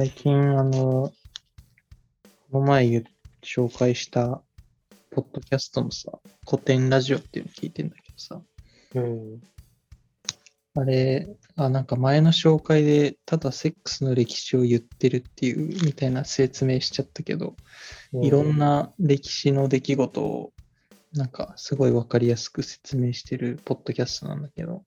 [0.00, 1.12] 最近、あの、
[2.50, 3.04] この前
[3.42, 4.40] 紹介した、
[5.10, 6.10] ポッドキャストのさ、
[6.48, 8.40] 古典ラジオっていうの聞いてんだけどさ、
[8.94, 9.40] うん。
[10.74, 17.54] あれ、あ、なんか前の紹介で、ただセックスの歴史を言ってるっていう、みたいな説明しちゃったけど、
[18.22, 20.54] いろんな歴史の出来事を、
[21.12, 24.82] なんかすごいわかりやすく説明してるポッドキャストなんだけど、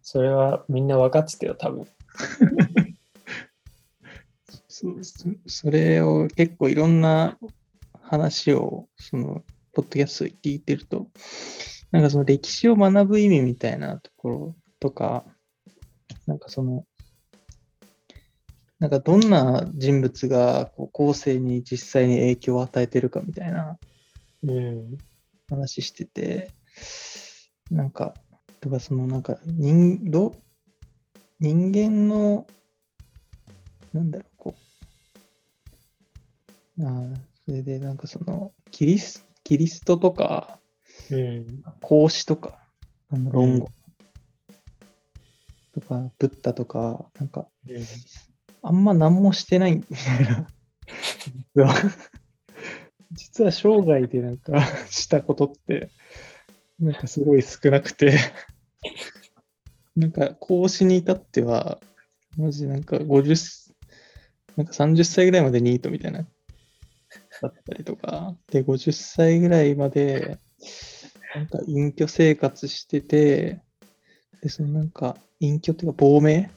[0.00, 1.86] それはみんな分かってたよ、多分。
[4.74, 4.88] そ
[5.46, 7.38] それを結構いろんな
[8.02, 11.08] 話を、その、ポッドキャストで聞いてると、
[11.92, 15.24] なんかその歴史を学ぶ意味みたいなところとか、
[16.26, 16.84] なんかその、
[18.80, 23.78] なんかどんな人物がこう後世に実際に影響を与えてるかみたいな。
[25.48, 26.50] 話してて、
[27.70, 28.14] なんか、
[28.60, 30.34] とかそのなんか人、ど
[31.38, 32.46] 人間の、
[33.92, 34.33] なんだろ、う、
[36.80, 40.58] ああ、それでなんかその、キリスキリストとか、
[41.10, 41.62] うん。
[41.82, 42.58] 孔子とか、
[43.10, 43.68] あの論語
[45.74, 47.46] とか、ブッダとか、なんか、
[48.62, 50.48] あんま何もしてないみたいな。
[51.54, 51.74] 実 は
[53.12, 55.90] 実は生涯でなんかしたことって、
[56.80, 58.18] なんかすごい少なくて、
[59.94, 61.78] なんか孔子に至っては、
[62.36, 63.74] マジなんか50、
[64.56, 66.26] なんか30歳ぐらいまでニートみたいな、
[67.40, 70.38] だったりとか、で、50歳ぐらいまで、
[71.34, 73.60] なんか隠居生活してて、
[74.40, 76.50] で、そのなんか隠居っていうか亡命？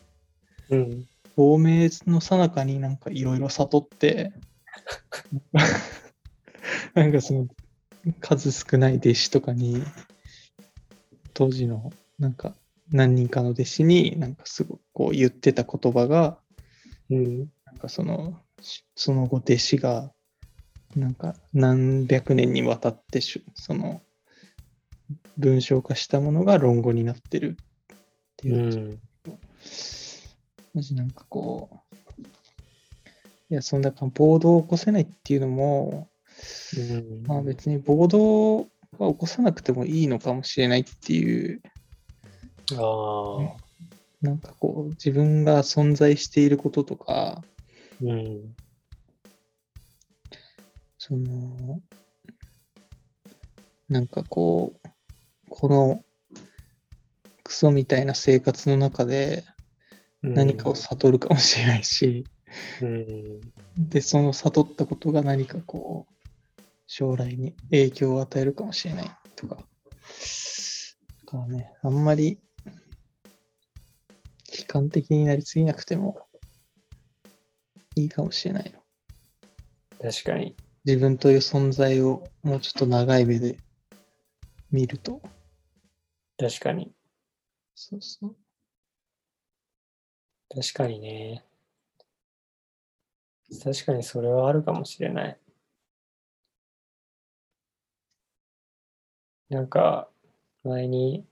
[0.70, 1.06] うん。
[1.36, 4.34] 亡命の最中になんかいろいろ悟って、
[6.94, 7.48] なんかその
[8.20, 9.84] 数少ない弟子とかに、
[11.34, 12.56] 当時のなんか
[12.92, 16.40] 何人かの弟子になんかすごくこう言ってた言葉が、
[17.10, 17.40] うん。
[17.66, 20.12] なんかその、しその後弟子が、
[20.98, 24.02] なんか何百年にわたってしその
[25.38, 27.96] 文章化したものが論語になってるっ
[28.38, 29.00] ていうう、ん。
[30.74, 32.24] マジなんかこう、
[33.50, 36.10] いや、そんな暴動を起こせないっていうのも、
[36.78, 37.24] うん。
[37.28, 38.66] まあ別に暴動は
[39.12, 41.62] 起こさなくてもいいのかもしれないっていう、
[42.74, 43.58] ああ。
[44.22, 47.44] なんかこう、自分が存在していることとか、
[48.02, 48.56] うん。
[51.08, 51.80] その、
[53.88, 54.90] なんかこう、
[55.50, 56.04] この
[57.46, 59.46] クソみたいな生活の中で
[60.22, 62.26] 何かを悟るかもしれないし、
[62.82, 63.40] うん。
[63.78, 69.56] で、その悟ったことが何かこう、将来に影響を与えるかもしれないとか。
[69.56, 69.62] だ
[71.26, 72.38] からね、あんまり
[74.60, 76.28] 悲観的になりすぎなくても
[77.96, 78.84] いいかもしれないよ。
[80.02, 80.54] 確かに。
[80.88, 83.58] 自分という存在をもうちょっと長い目で
[84.72, 85.22] 見ると。
[86.38, 86.94] 確かに。
[87.76, 88.36] そうそう。
[90.50, 91.44] 確かにね。
[93.62, 95.38] 確かにそれはあるかもしれない。
[99.50, 100.08] なんか、
[100.64, 101.26] 前に、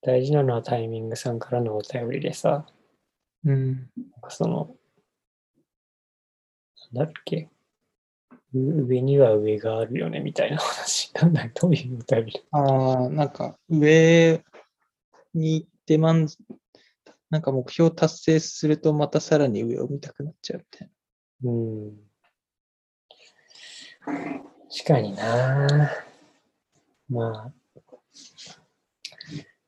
[0.00, 2.66] 大事なのはタイミングさんからのお便りでさ、
[3.44, 3.90] うん。
[4.30, 4.74] その、
[6.92, 7.61] なんだっけ、う
[8.54, 11.12] 上には上があるよねみたいな話。
[11.14, 14.42] なんだ、どういうお便りああ、なんか上
[15.34, 20.90] に行ってなんか目標達成するとまたさらに上を見たくなっちゃうみたい
[21.44, 21.96] うん。
[24.04, 25.90] 確かにな
[27.08, 27.52] まあ、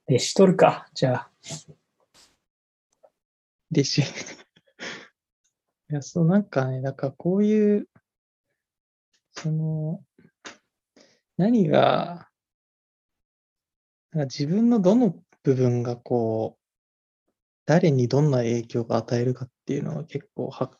[0.09, 1.15] 弟子取るか、じゃあ。
[1.15, 1.31] な。
[3.72, 4.03] 弟子。
[5.91, 7.89] いや、そう、なんかね、だからこういう、
[9.44, 10.03] その、
[11.37, 12.31] 何が、
[14.13, 16.65] なんか自分のどの部分がこう、
[17.66, 20.71] 誰にどんな影響が与えるかっていうのは結構は、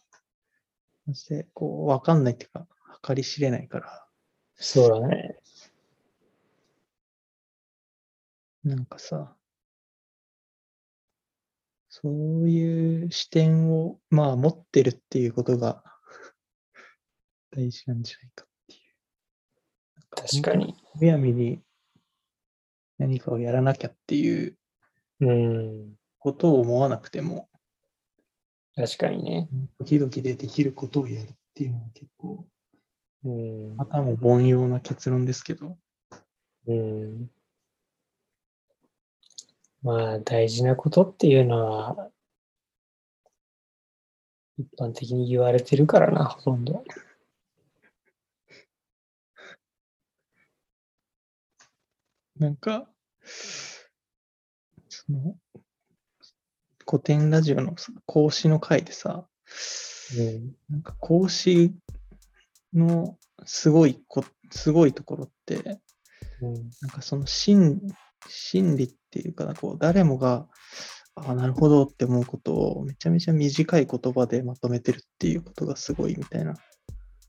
[1.07, 2.67] そしてこう、わかんないっていうか、
[3.07, 4.09] 計り知れないから、
[4.55, 5.39] そうだね。
[8.65, 9.37] なんかさ、
[11.91, 15.85] そういう視点を、まあ、持ってるっていうことが
[17.53, 18.47] 大事なんじゃないか
[20.15, 20.75] 確かに。
[20.95, 21.61] むやみに
[22.99, 24.57] 何かをやらなきゃっていう
[25.21, 25.95] うん。
[26.19, 27.49] ことを思わなくても、
[28.77, 29.49] 確かにね。
[29.79, 32.47] 時々でできることをやるっていうのは結構、
[33.25, 33.77] うん。
[33.77, 35.77] またも凡庸な結論ですけど、
[36.67, 37.31] うん。
[39.83, 42.11] まあ、大事なことっていうのは、
[44.57, 46.85] 一般的に言われてるからな、ほとんど。
[52.39, 52.87] なんか、
[54.89, 55.37] その、
[56.89, 59.27] 古典ラジオのさ講師の回でさ、
[60.19, 60.55] うん。
[60.69, 61.73] なんか講師
[62.73, 65.81] のすごいこ、すごいところって、
[66.41, 66.55] うん。
[66.83, 67.81] なんかその心
[68.29, 70.47] 心理っていうかな、こう誰もが、
[71.15, 76.55] ああ、なるほどって思うことをめちゃめちゃ短い言葉でまとめてるっていうことがすごいみたいな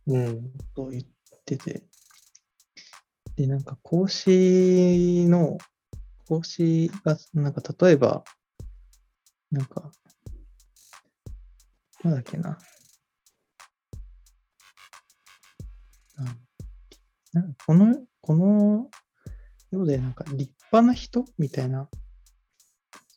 [0.07, 0.51] うん。
[0.51, 1.03] ことを言っ
[1.45, 1.83] てて、
[3.35, 5.57] で、なんか講師の、
[6.27, 8.23] 講師が、なんか例えば、
[9.51, 9.91] なんか、
[12.03, 12.57] なんだっけな。
[17.33, 18.89] なんこの、この
[19.69, 21.25] 世でなんか立派な人？
[21.37, 21.89] みたいな、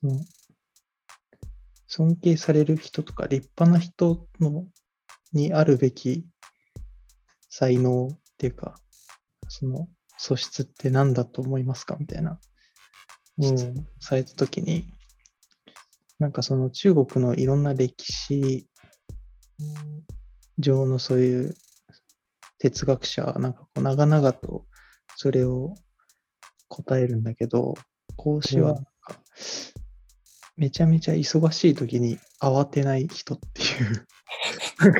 [0.01, 0.21] その
[1.87, 4.67] 尊敬される人とか立派な人の
[5.33, 6.27] にあるべき
[7.49, 8.75] 才能っていうか、
[9.49, 9.89] その
[10.19, 11.97] 素質って何だと思いますか？
[11.99, 12.39] みたいな
[13.39, 13.87] うん。
[14.01, 14.93] されたときに、
[16.19, 18.67] なんかその中国のいろんな歴史
[20.59, 21.55] 上のそういう
[22.59, 24.67] 哲学者はなんかこう長々と
[25.17, 25.75] それを
[26.69, 27.75] 答えるんだけど、
[28.17, 28.81] 孔子は
[30.57, 34.07] めちゃめちゃ忙しい時に慌てない人っていう。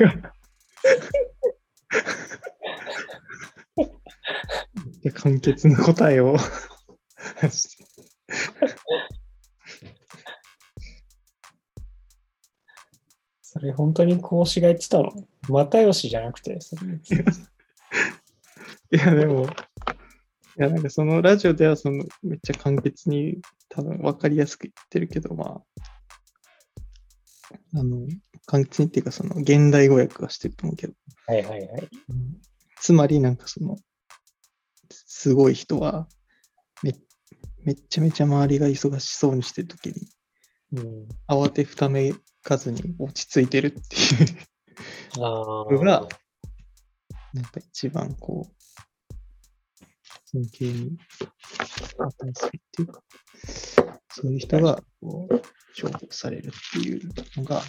[0.05, 0.21] な ん
[5.01, 6.37] で簡潔な答えを
[13.41, 15.11] それ本当に講師が言ってたの？
[15.49, 16.59] 又吉じゃなくて、
[18.91, 19.47] いや、でも、い
[20.57, 25.63] や、なんかそのラジオではそのめっちゃ簡潔に多分分かりやすく言ってるけど、まあ、
[27.79, 28.07] あの、
[28.45, 30.93] 簡潔にっていうかその現代語訳はしてると思うけど、
[31.25, 31.89] はいはいはい。
[32.79, 33.77] つまりなんかその、
[35.19, 36.07] すごい人は
[36.81, 36.95] め
[37.65, 40.07] めっちゃめちゃ周りが忙しそうにしてるときに
[40.71, 41.07] うん。
[41.27, 44.39] 慌てふためかずに落ち着いてるっていう
[45.21, 46.07] あそれがあ。
[47.33, 48.53] なんか一番こう、
[50.25, 50.97] 尊敬に
[51.97, 53.03] 値するっていうか、
[54.13, 55.41] そういう人がこう
[55.75, 57.61] 重宝されるっていうのが、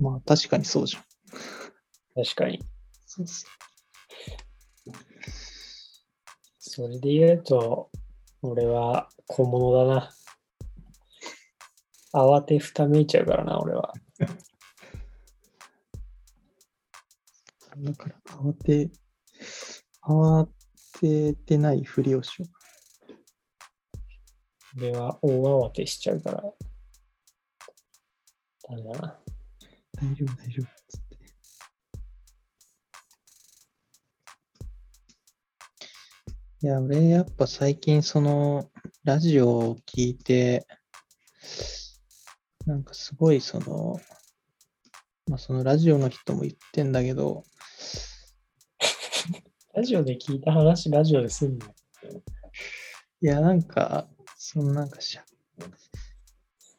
[0.00, 1.04] まあ確かにそうじゃん。
[2.24, 2.64] 確かに。
[3.04, 3.46] そうそ
[6.68, 7.90] それで言うと、
[8.42, 10.10] 俺は小物だな。
[12.12, 13.94] 慌てふためいちゃうからな、俺は。
[17.78, 17.84] う。
[17.84, 18.90] だから慌て、
[20.02, 20.48] 慌
[21.00, 22.46] ててないふりをしよ
[24.76, 26.42] 俺は大慌てしちゃうから。
[28.68, 29.08] ダメだな。
[29.08, 29.18] う。
[29.94, 30.85] 大丈夫、大丈夫。
[36.66, 38.68] いや、俺やっぱ最近その
[39.04, 40.66] ラジオを聞いて、
[42.66, 44.00] なんかすごいその、
[45.28, 47.44] まあそのラジオの人も言ってんだけど、
[49.76, 51.66] ラジオで聞いた話、ラジオですんの？
[51.66, 55.24] いやなんか、そのなんかしゃ、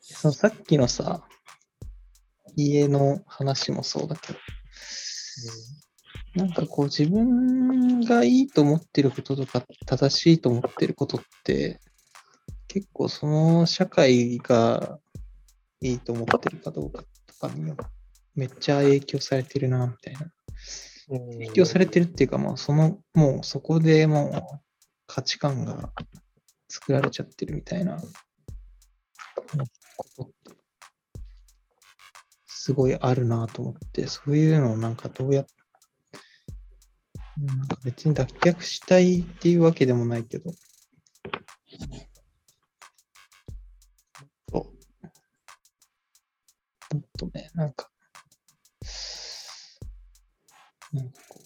[0.02, 1.24] そのさっきのさ、
[2.58, 4.40] 家の話もそうだけど、
[6.38, 11.80] なんかこう自分がいいと思ってることとか正しいと思ってることって
[12.68, 15.00] 結構その社会が
[15.82, 17.74] いいと思ってるかどうかとかに
[18.36, 20.32] めっちゃ影響されてるなみたいな。
[21.10, 24.42] 影響されてるっていうかもうそのもうそこでもう
[25.08, 25.92] 価値観が
[26.70, 28.08] 作られちゃってるみたいなこ
[30.18, 30.34] とって
[32.46, 35.54] すごいあるなと思ってそういうのをなんかどうやって
[37.40, 37.68] なん。
[37.68, 40.52] か別に脱却したいっていうわけでもないけど、
[46.94, 47.90] もっとね、なんか、
[50.94, 51.40] なんかこ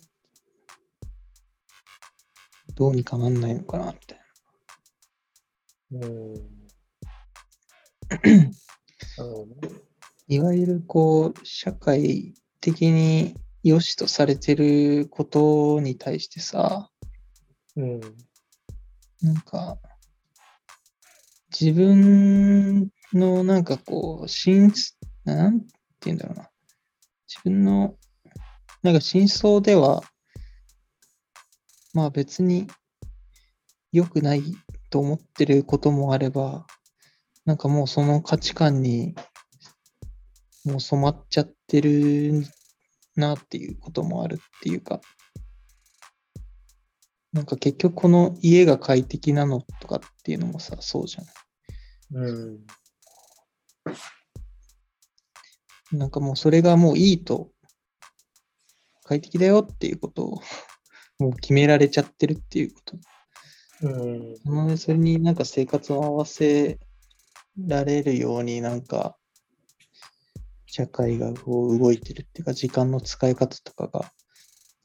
[2.70, 4.20] う、どうにかなんないのかな、みたい
[5.92, 6.08] な。
[6.08, 6.36] うん。
[9.20, 9.46] う
[9.78, 9.92] ん
[10.28, 16.90] いわゆるこう、社会的に良しとされてることに対してさ、
[17.76, 18.00] うん。
[19.22, 19.78] なんか、
[21.60, 24.74] 自分のなんかこう、真、
[25.26, 25.68] なんて
[26.06, 26.50] 言うんだろうな。
[27.28, 27.96] 自分の、
[28.82, 30.02] なんか真相では、
[31.94, 32.68] まあ別に
[33.92, 34.44] 良くない
[34.90, 36.66] と思ってることもあれば、
[37.46, 39.14] なんかもうその価値観に
[40.64, 42.46] もう染まっちゃってる
[43.16, 45.02] なっていうこともあるっていうか、
[47.34, 52.30] なんか結局この家が快適なのとかっていうのもさ、そうじゃない？
[52.30, 52.34] う
[55.94, 55.98] ん。
[55.98, 57.52] なんかもうそれがもういいと、
[59.04, 60.42] 快適だよっていうことを
[61.20, 62.98] もう決められちゃってるっていうこと。
[63.82, 64.34] うん。
[64.46, 66.80] なのでそれになんか生活を合わせ
[67.58, 69.18] られるようになんか
[70.74, 74.10] 社会がこう動いてるっていうか時間の使い方とかが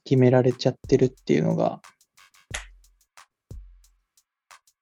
[0.05, 1.81] 決められちゃってるっていうのが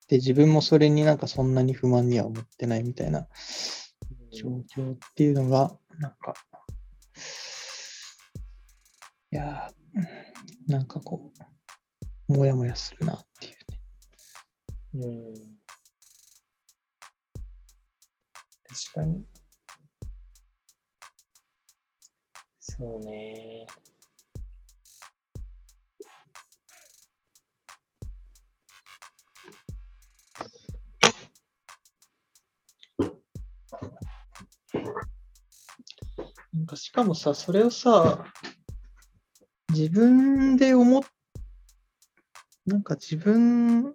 [0.08, 3.28] で自分もそれになんかそんなに不満には思ってないみたいな
[4.32, 6.32] 状況っていうのがなんか
[9.30, 11.32] いやーなんかこ
[12.30, 13.50] うもやもやするなってい
[14.94, 15.34] うねうん。
[18.64, 19.33] 確かに。
[22.76, 23.66] そうね。
[36.52, 38.24] なんかしかもさ、それをさ、
[39.70, 41.02] 自分で思っ、
[42.66, 43.94] なんか自分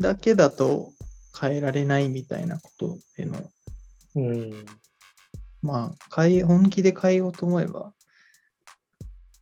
[0.00, 0.92] だけだと
[1.38, 3.50] 変えられないみたいなことへの、
[4.16, 4.66] うん。
[5.62, 7.92] まあ、変え、本気で変えようと思えば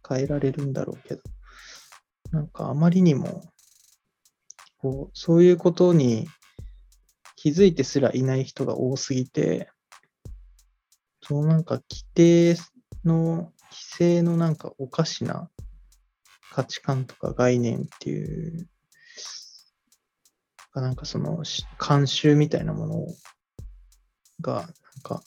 [0.09, 1.23] 変えられるんだろうけど、
[2.31, 3.43] なんかあまりにも、
[4.79, 6.29] こう、そういうことに
[7.37, 9.71] 気づいてすらいない人が多すぎて、
[11.23, 12.57] そのなんか規定
[13.05, 15.51] の、規制のなんかおかしな
[16.53, 18.69] 価値観とか概念っていう、
[20.75, 21.45] なんかその
[21.79, 23.07] 慣習みたいなもの
[24.41, 24.65] が、なん
[25.03, 25.23] か、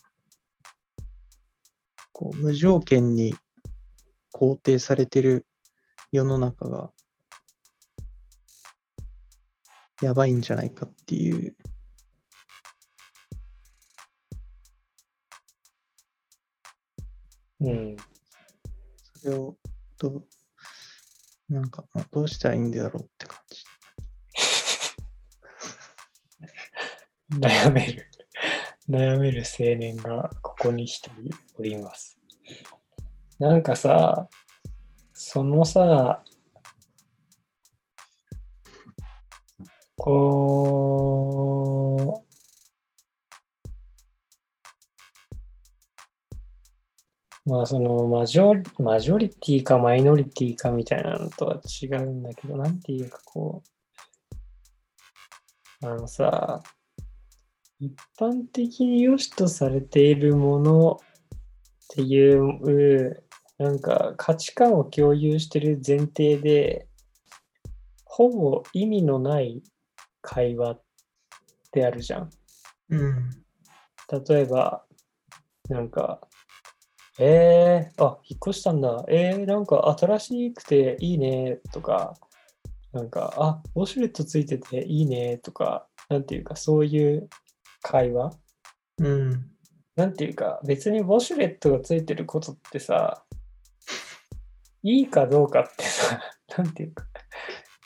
[2.17, 3.35] こう無条件に
[4.33, 5.45] 肯定されてる
[6.11, 6.89] 世の中が
[10.01, 11.55] やばいんじゃないかっていう
[17.59, 17.95] うん。
[19.21, 19.55] それを
[19.99, 20.27] どう、
[21.49, 23.63] なんか、まあどうしたらいいんだろうって感じ。
[27.39, 28.16] 悩める。
[28.89, 31.29] 悩める青年がここに一人
[31.59, 32.17] おります。
[33.37, 34.29] なんかさ、
[35.13, 36.23] そのさ、
[39.97, 41.03] こ
[47.45, 53.63] う、まあそのマジョマジョリティかマイノリティかみたいなのとは違うんだけど、なんていうかこ
[55.81, 56.63] う、あのさ、
[57.79, 60.99] 一般的に良しとされているものっ
[61.89, 63.23] ていう、
[63.57, 66.87] なんか価値観を共有してる前提で、
[68.03, 69.61] ほぼ意味のない
[70.21, 70.81] 会話っ
[71.71, 72.29] てあるじゃん。
[72.89, 73.29] うん。
[74.27, 74.83] 例えば、
[75.69, 76.21] なんか、
[77.19, 79.03] えー、あ、引っ越したんだ。
[79.07, 82.15] えー、なんか新しくていいねとか、
[82.91, 87.29] なんか、あ、ウォシュレットついてていいねとか、なんていうか、そういう
[87.81, 88.31] 会話？
[88.99, 89.51] うん。
[89.95, 93.23] なんていうか、別にウォシュレットがついてることってさ、
[94.83, 96.19] いいかどうかってさ、
[96.57, 97.05] なんていうか、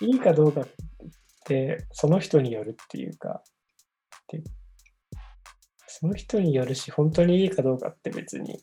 [0.01, 0.67] いいかどうかっ
[1.45, 3.43] て、その人によるっていうか、
[4.27, 4.43] で
[5.87, 8.59] その人によるし、本当にいいかどうかって別に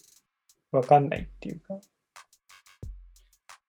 [0.72, 1.80] わかんないっていうか、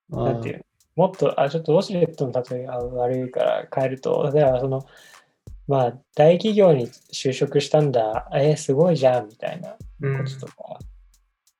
[0.09, 0.63] なんていうの？
[1.07, 4.85] もっと、あ、ちょっとウォシュレットの例えが悪いから変えると、例えばその、
[5.69, 10.17] まあ、大企業に就職したんだ、えーすごいじゃん、みたいなうん。
[10.17, 10.79] こととか、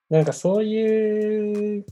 [0.08, 1.86] なんかそういう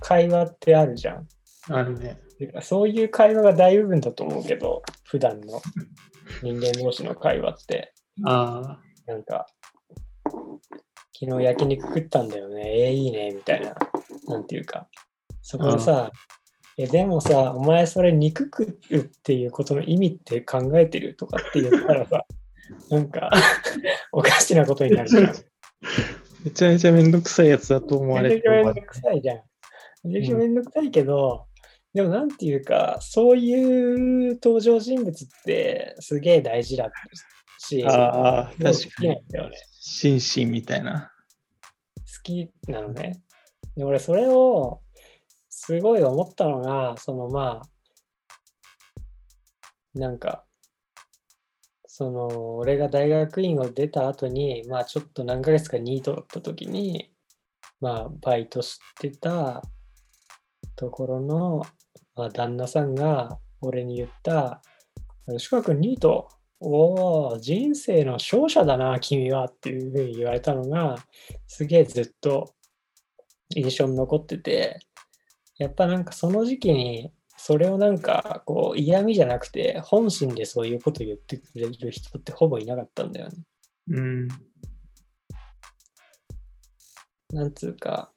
[0.00, 1.28] 会話ってあるじゃん。
[1.68, 2.18] あるね。
[2.62, 5.60] そういう会話が大部分だと思うけど、普段の
[6.42, 7.92] 人間同士の会話って、
[8.24, 9.46] あなんか、
[11.20, 13.76] 昨日焼肉食ったんだよね、えーいいね、みたいな、
[14.26, 14.88] なんていうか、
[15.42, 16.10] そこでさ、
[16.82, 22.26] え、でもさ、お前それ肉食うっていうことの意味って考えてるとかって言ったらさ、
[22.90, 23.30] なんか、
[24.10, 25.34] おかしなことになるじゃん。
[26.44, 29.42] めちゃめちゃめんどくさいやつだと思わめれてちゃくちゃめんどくさいじゃん。
[30.04, 31.46] めちゃくちゃめんどくさいけど、
[31.94, 36.90] でもなんていうか、そういう登場人物ってすげえ大事だ
[37.58, 39.22] し、ああ、確かに。
[39.80, 41.12] 心身みたいな。
[41.96, 43.22] 好きなのね。
[43.76, 44.81] で俺それを
[45.64, 47.68] すごい思ったのが、そのまあ、
[49.94, 50.44] なんか、
[51.86, 57.12] その、俺が大学院を出た後に、まあちょっと何ヶ月かニートだった時に、
[57.80, 59.62] まあバイトしてた
[60.74, 61.62] ところの、
[62.16, 64.62] まあ、旦那さんが俺に言った、
[65.30, 66.28] 吉川君ニート、
[66.58, 70.96] おお、人生の勝者だな、君はっていうふうに言われたのが、
[71.46, 72.52] すげえずっと
[73.54, 74.80] 印象に残ってて、
[75.62, 83.36] やっぱなんかその時期に、それをなんかこう嫌味じゃなくて、本心でそういうこと言ってくれる人ってほぼいなかったんだよね。
[83.88, 84.28] うん。
[87.32, 88.12] なんつうか、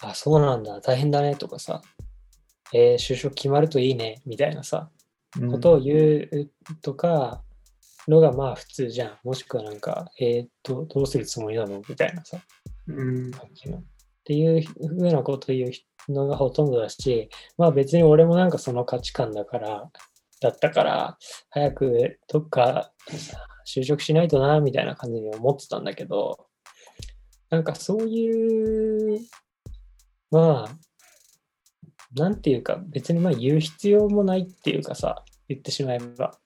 [0.00, 1.82] あ、そうなんだ、大変だねとかさ、
[2.72, 4.90] えー就職決まるといいね、みたいなさ、
[5.38, 6.50] うんことを言う
[6.80, 7.42] とか
[8.08, 9.18] のがまあ普通じゃん。
[9.22, 11.82] もしくはなんか、えーっと、どうするつもりなの？
[11.86, 12.40] みたいなさ、
[12.86, 13.30] うん。
[13.30, 13.82] 感じの。
[14.28, 15.72] っていうふうなことを言
[16.08, 19.90] うのがほとんどだし、まあ別に俺もなんかその価値観だから、
[20.42, 21.18] だったから、
[21.48, 22.92] 早くどっか
[23.66, 26.46] 就職しないとな、みたいな感じに思ってたんだけど、
[27.48, 29.20] なんかそういう、
[30.30, 30.76] まあ、
[32.14, 36.38] なんていうか、別にまあ言う必要もないっていうかさ、言ってしまえば。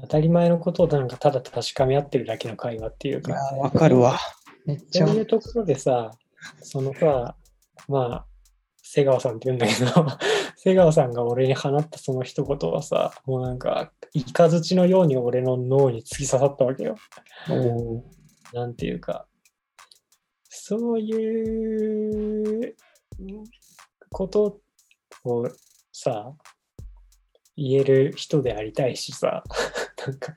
[0.00, 4.18] 当たり前のことをなんかただ確かめ合ってるだけの会話っていうかわかるわ。
[4.66, 5.16] めっちゃそう。
[5.16, 6.10] いうところでさ、
[6.62, 7.36] そのさ、
[7.88, 8.26] まあ、
[8.82, 10.06] 瀬川さんって言うんだけど、
[10.56, 16.96] 瀬川さんが俺に放ったその一言はさ、もうなんか、イカズチのように俺の脳に突き刺さったわけよ。
[17.50, 18.02] おー
[18.52, 19.26] なんていうか、
[20.48, 22.76] そういう
[24.10, 24.60] こと
[25.24, 25.48] を
[25.92, 26.32] さ、
[27.56, 29.42] 言える人でありたいしさ、
[30.06, 30.36] なんか、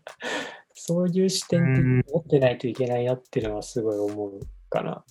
[0.73, 5.05] そういう視点って持ってないといけないなっていうのはすごい思うかな。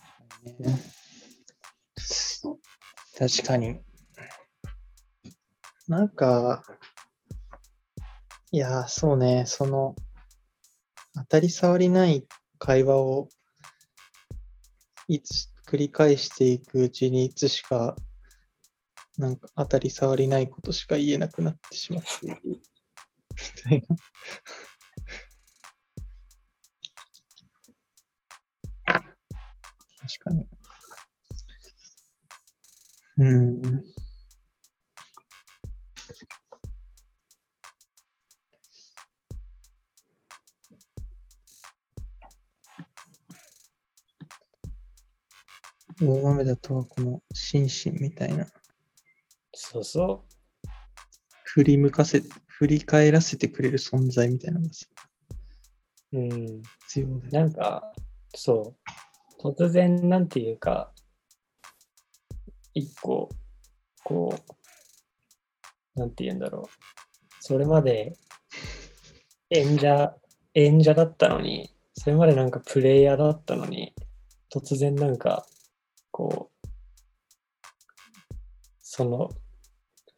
[3.19, 3.81] 確かに。
[5.89, 6.63] なんか、
[8.53, 9.95] いや、そうね、その、
[11.15, 12.27] 当たり障りない
[12.59, 13.29] 会話を、
[15.09, 17.97] いつ繰り返していくうちにいつしか、
[19.19, 22.41] なんか当たり障りないことしか言えなくなってしまって。
[22.45, 22.61] み
[23.63, 23.97] たいな。
[30.19, 30.47] かに。
[33.19, 33.63] うん。
[46.03, 48.47] 大豆だとはこの心身みたいな
[49.59, 50.25] そうそ
[51.43, 54.87] 振り向かせ、振り返らせてくれる存在みたいなのがさ
[56.13, 56.19] う。
[56.19, 56.63] うん。
[56.89, 57.29] 必要で。
[57.31, 57.95] なんか、
[58.35, 59.06] そう。
[59.41, 60.93] 突然、なんていうか、
[62.75, 63.29] 一個、
[64.05, 64.35] こ
[65.97, 66.71] う、なんて言うんだろう。
[67.41, 68.17] それまで
[69.51, 70.15] 演者、
[70.55, 73.95] 演者だったのに、それまでなんかプレイヤーだったのに、
[74.53, 75.47] 突然なんか、
[76.11, 76.69] こう、
[78.81, 79.29] その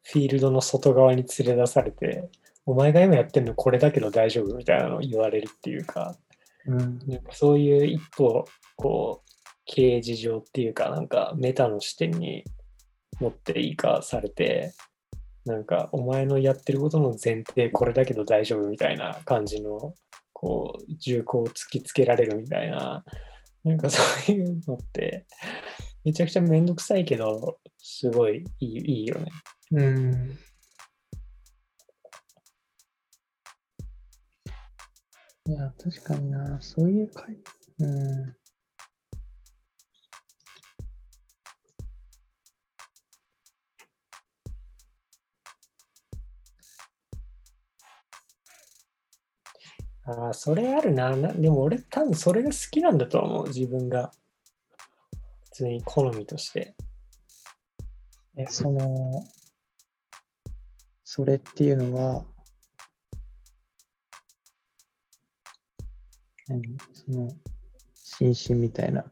[0.04, 2.30] フィールドの外側に連れ出されて、
[2.64, 6.16] お前が今やってるのこれだけど大丈夫みたいなのを言われるっていうか、
[6.68, 6.98] うん。
[7.06, 8.44] なんかそういう一歩、
[8.76, 9.30] こう、
[9.64, 12.44] 経営事情っていうか、なんかメタの視点に
[13.20, 14.72] 持っていかされて、
[15.44, 19.94] なんかお前のやってることの前提これだけど大丈夫みたいな感じの、
[20.32, 23.04] こう、重厚を突きつけられるみたいな、
[23.64, 24.02] なんかそ
[24.32, 25.26] ういうのって、
[26.04, 29.30] めちゃくちゃめんどくさいけど、すごいいいいいよね。
[29.72, 30.38] うん。
[35.48, 37.34] いや、確かにな、そういう回。
[37.80, 38.36] うん。
[50.04, 51.32] ああ、それあるなな。
[51.32, 54.12] でも俺多分それが好きなんだと思う、自分が。
[55.44, 56.74] 普通に好みとして。
[58.36, 59.24] え、その、
[61.04, 62.26] それっていうのは、
[66.92, 67.28] その、
[67.94, 69.04] 心身みたいな、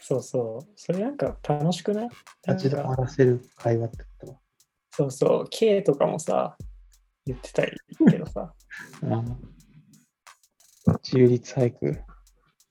[0.00, 0.72] そうそう。
[0.76, 2.08] それなんか楽しくない？
[2.46, 4.40] 立ち止まらせる会話ってこと？
[4.90, 5.46] そうそう。
[5.50, 6.56] K とかもさ、
[7.24, 7.72] 言ってたり
[8.10, 8.52] けどさ。
[9.04, 9.22] ああ。
[11.04, 12.00] 自由律俳句？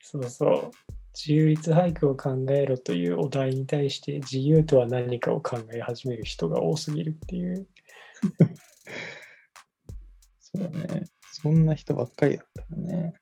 [0.01, 0.71] そうそう。
[1.13, 7.67] 自由律俳句を考えろというお題に対して自由とは何かを考え始める人が多すぎるっていう。
[10.39, 11.03] そうだね。
[11.31, 13.13] そんな人ばっかりだったらね。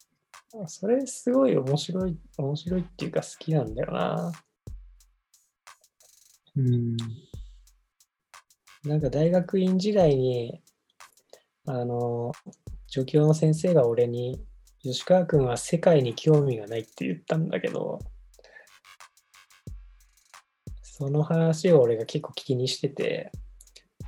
[0.67, 4.31] それすごい面白い、面白いっていうか好きなんだよな。
[6.55, 6.97] うん。
[8.83, 10.63] なんか大学院時代に、
[11.65, 12.31] あの、
[12.87, 14.43] 助教の先生が俺に、
[14.81, 17.99] 吉川君は世界に興味がないって言ったんだけど、
[20.81, 23.31] その話を俺が結構気にしてて、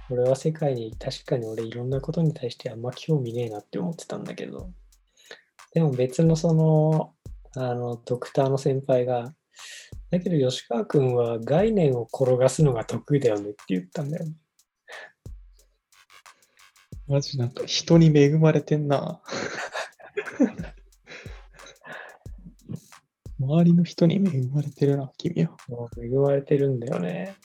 [0.10, 4.72] 俺は世界に確かに俺いろんなことに対してあんま興味ねえなって思ってたんだけど、
[5.74, 7.14] でも別のその、
[7.56, 9.34] あの、ドクターの先輩が、
[10.10, 14.34] だけど吉川君は概念を転がすのが得意だよねって言ったんだよね。
[17.08, 19.22] マジなんか人に恵まれてんな。
[23.40, 25.58] 周りの人に恵まれてるな、君は。
[26.02, 27.36] 恵まれてるんだよね。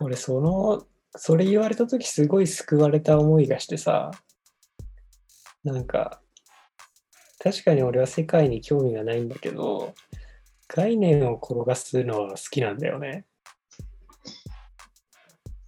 [0.00, 4.10] 俺、その、それ言われたときすごい救われた思いがしてさ、
[5.64, 6.22] なんか、
[7.38, 9.94] 確かに俺は世界に興味がないんだけど、
[10.68, 13.24] 概念を転がすのは好きなんだよね。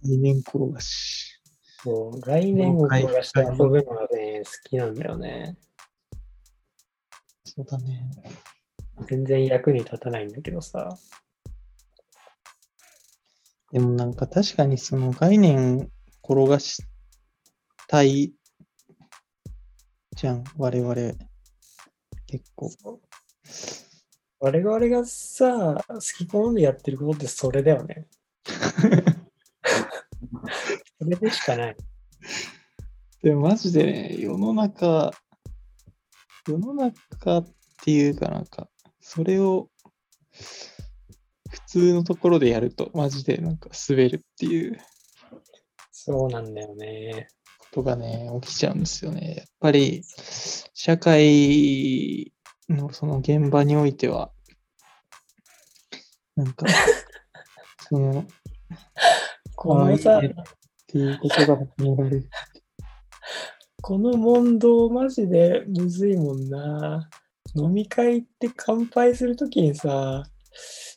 [0.03, 1.41] 概念転がし。
[1.83, 5.57] そう概念を転がして遊ぶのがね、好きなんだよね。
[7.43, 8.11] そうだね。
[9.07, 10.97] 全然役に立たないんだけどさ。
[13.71, 15.89] でもなんか確かにその概念
[16.23, 16.83] 転がし
[17.87, 18.33] たい
[20.15, 21.30] じゃん、我々。
[22.31, 22.71] 結構。
[24.39, 28.07] 我々がさ、好き好んでやってることってそれだよね。
[30.97, 31.77] それでしかない。
[33.21, 35.11] でもマジでね、世の中、
[36.47, 39.69] 世の中っていうかなんか、それを
[41.49, 44.79] 普通のところでやるとマジでなんか滑るっていう
[45.91, 47.27] そうなんだよね。
[47.71, 49.35] ことがね、起きちゃうんですよね。
[49.37, 50.03] やっぱり
[50.73, 52.33] 社会
[52.69, 54.31] のその現場においては、
[56.35, 56.65] なんか、
[57.89, 58.25] その、
[59.55, 60.21] このさ、っ
[60.87, 62.29] ていうことが求められる。
[63.81, 67.09] この問答マジでむずいもんな。
[67.55, 70.23] 飲み会って乾杯するときにさ、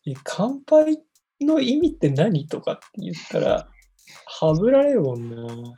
[0.07, 1.03] え乾杯
[1.41, 3.69] の意味って何とかって言ったら、
[4.27, 5.75] はぶられるもんな。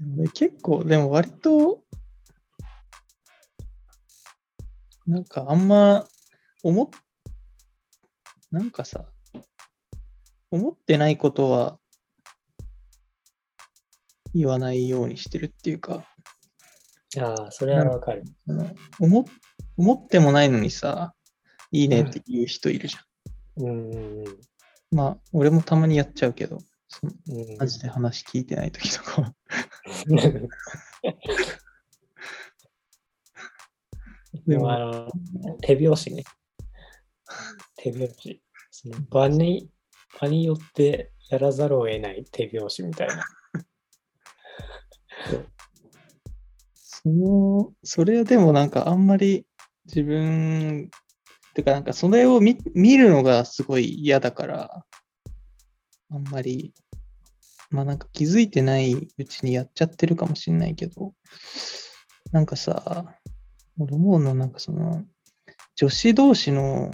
[0.00, 1.82] で結構、でも割と、
[5.06, 6.06] なんかあんま
[6.62, 6.88] 思っ、
[8.50, 9.06] なんかさ、
[10.50, 11.78] 思ってないことは
[14.34, 16.04] 言わないようにしてるっていうか、
[17.16, 18.24] ああ、それはわかる。
[19.00, 19.24] 思っ
[19.76, 21.14] 思ってもないのにさ、
[21.70, 23.64] いいねって言う人いるじゃん。
[23.64, 24.24] うんうん
[24.90, 26.58] まあ、俺もたまにやっちゃうけど、
[26.88, 27.56] そのうん。
[27.58, 29.34] マジで話聞いてない時とかは。
[34.46, 35.10] でもあの、
[35.60, 36.24] 手拍子ね。
[37.76, 38.42] 手拍子。
[38.70, 39.68] その場に、
[40.20, 43.24] 場によってやらざるを得ない手拍子みたいな。
[46.74, 49.46] その、それはでもなんかあんまり
[49.86, 50.90] 自分、
[51.54, 54.84] てかなんかそれを見見るのがすごい嫌だから、
[56.10, 56.72] あんまり、
[57.70, 61.12] まあなんか気づいてないうちにやっちゃってるかもしんないけど、
[62.32, 63.04] なんかさ、
[63.78, 64.34] 俺思うの？
[64.34, 65.04] なんかその、
[65.76, 66.90] 女子同士の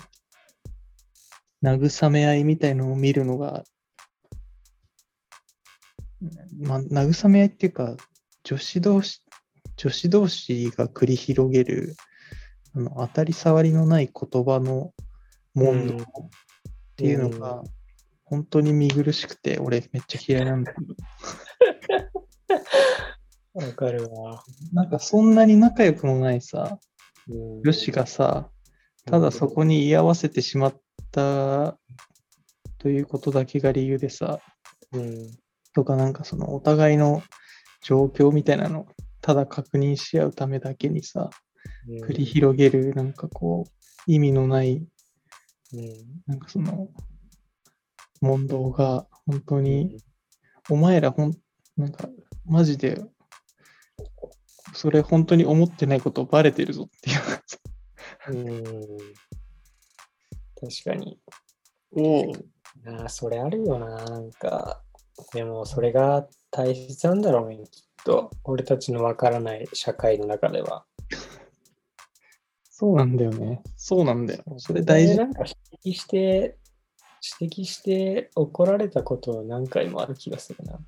[1.62, 3.64] 慰め合いみたいのを見るのが、
[6.58, 7.96] まあ慰め合いっていうか、
[8.42, 9.22] 女子同士、
[9.76, 11.94] 女子同士が繰り広げる、
[12.74, 14.92] あの当たり障りのない言葉の
[15.54, 16.28] 問答っ
[16.96, 17.62] ていうのが、
[18.24, 20.94] 本当に見苦しくて、俺めっちゃ嫌いなんだけど、
[23.66, 24.42] わかるわ。
[24.72, 26.78] なんかそんなに仲良くもないさ、
[27.28, 28.50] うん女子がさ、
[29.06, 31.78] ただそこに居合わせてしまった
[32.78, 34.40] ということだけが理由でさ、
[34.92, 35.30] うん。
[35.74, 37.22] とかなんかそのお互いの
[37.82, 38.86] 状況みたいなのを
[39.20, 41.30] ただ確認し合うためだけにさ、
[42.06, 43.70] 繰り広げるなんかこう
[44.06, 44.86] 意味のない
[45.72, 45.92] うん
[46.26, 46.88] なんかその
[48.24, 49.98] 問答が本当に
[50.70, 51.32] お前らほん
[51.76, 52.08] なんか
[52.46, 53.04] マジで
[54.72, 57.20] それ本当に思ってないことバレてるぞっていう
[58.26, 58.64] うん。
[58.64, 58.72] 確
[60.84, 61.18] かに。
[61.92, 62.32] お
[62.86, 64.82] ああ、それあるよな、なんか。
[65.32, 68.30] でも、それが大切なんだろうね、きっと。
[68.44, 70.84] 俺たちのわからない社会の中では。
[72.70, 73.62] そうなんだよね。
[73.76, 74.42] そうなんだよ。
[74.58, 75.18] それ大事で。
[75.18, 75.44] なんか
[75.82, 76.58] 指摘して、
[77.40, 80.78] 指摘して怒られたこと何回もある気がするな。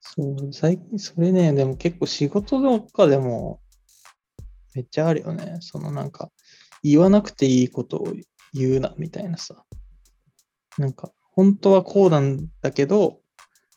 [0.00, 3.60] そう、最近それね、でも結構仕事とかでも
[4.74, 5.58] めっちゃあるよね。
[5.60, 6.30] そのなんか
[6.82, 8.12] 言わなくていいことを
[8.52, 9.64] 言うなみたいなさ。
[10.78, 13.20] なんか本当はこうなんだけど、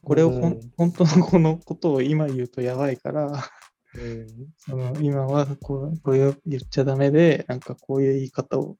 [0.04, 3.28] これをほん、うん本当のこのことを今言うとやばいから、
[3.96, 4.28] うん。
[4.58, 8.78] その今はこうこういう言っちゃダメで、なんかこういう言い方を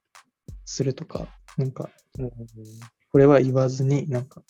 [0.66, 1.90] するとか、なんか
[2.20, 2.32] うん。
[3.12, 4.44] これは言わずに、なんか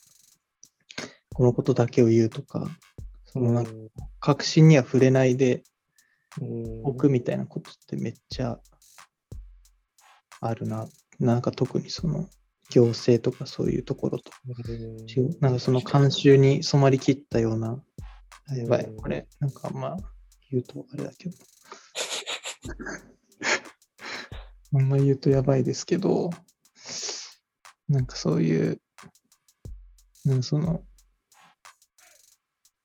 [1.34, 2.68] このことだけを言うとか、
[3.26, 3.72] そのなんか
[4.20, 5.64] 確信には触れないで
[6.42, 6.82] うん。
[6.84, 8.60] おくみたいなことってめっちゃ
[10.42, 10.88] あるな。
[11.20, 12.28] なんか特にその
[12.70, 14.32] 行政とかそういうところと。
[15.42, 17.82] なんかその慣習に染まりきったような、
[18.50, 19.98] あやばい、うんこれ、なんかまあ
[20.52, 21.36] 言うとあれだけど。
[24.74, 26.30] あんま言うとやばいですけど、
[27.90, 28.82] なんかそういう、
[30.26, 30.84] なんかその、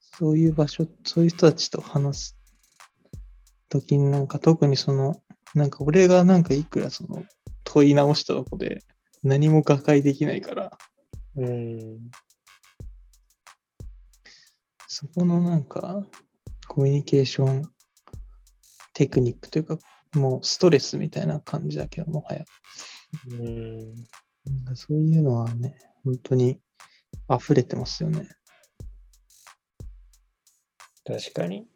[0.01, 2.38] そういう場所、そういう人たちと話す
[3.69, 5.23] ときになんか特にその、
[5.55, 7.25] なんか俺がなんかいくらその
[7.65, 8.83] 問い直したとこで
[9.23, 10.79] 何も瓦解できないから、
[11.37, 11.99] うん。
[14.87, 16.07] そこのなんか
[16.69, 17.73] コミュニケーション
[18.93, 19.79] テクニックというか、
[20.15, 22.45] もうストレスみたいな感じだけど、もはや。
[23.31, 23.95] うん。
[24.74, 26.61] そういうのはね、本当に
[27.31, 28.28] 溢れてますよね。
[31.05, 31.66] 確かに。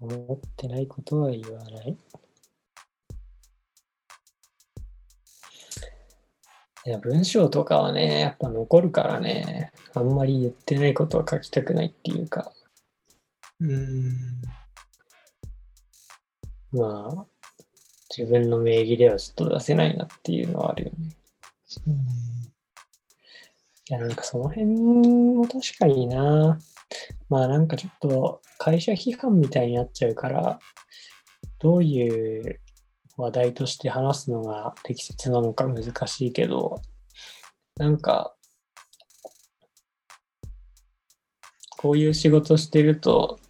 [0.00, 1.96] 思ってないことは言わない。
[6.84, 12.52] いや、文章とかはね、やっぱ残るからね、あんまり言ってないことは書きたくないっていうか、
[13.60, 14.42] うーん。
[16.72, 17.26] まあ、
[18.14, 21.16] 自分の名義ではちょっと出せないなっていうのはあるよね。
[21.64, 21.96] そうね。
[23.88, 26.58] いや、なんかその辺も確かにな。
[27.30, 30.60] まあなんかちょっと会社批判みたいになっちゃうから、
[31.58, 32.60] どういう
[33.16, 36.82] 話題として話すのが適切なのか難しいけど、
[37.76, 38.34] なんか、
[41.78, 43.40] こういう仕事してると、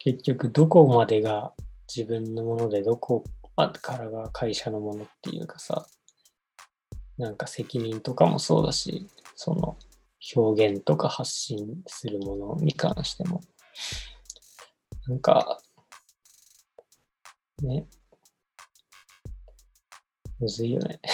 [0.00, 1.52] 結局どこまでが
[1.94, 3.24] 自分のもので、どこ
[3.56, 5.86] あからが会社のものっていうかさ、
[7.18, 9.76] なんか責任とかもそうだし、その
[10.34, 13.42] 表現とか発信するものに関しても。
[15.06, 15.60] なんか、
[17.62, 17.86] ね。
[20.40, 21.00] むずいよね。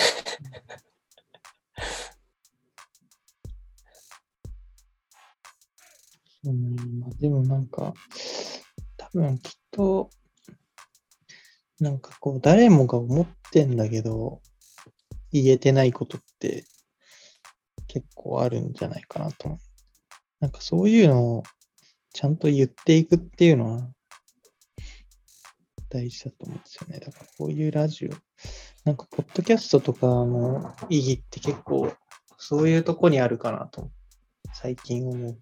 [6.45, 7.93] うん、でもなんか、
[8.97, 10.09] 多分きっと、
[11.81, 14.43] なんかこう、誰もが思ってんだけど、
[15.33, 16.65] 言えてないことって
[17.87, 19.59] 結構あるんじゃないかなと思う。
[20.41, 21.43] なんかそういうのを
[22.13, 23.89] ちゃんと言っていくっていうのは
[25.89, 26.99] 大事だと思うんですよね。
[26.99, 28.11] だからこういうラジオ、
[28.85, 31.93] なんかポッドキャストとかの意義って結構
[32.39, 33.91] そういうとこにあるかなと
[34.53, 35.39] 最近思う。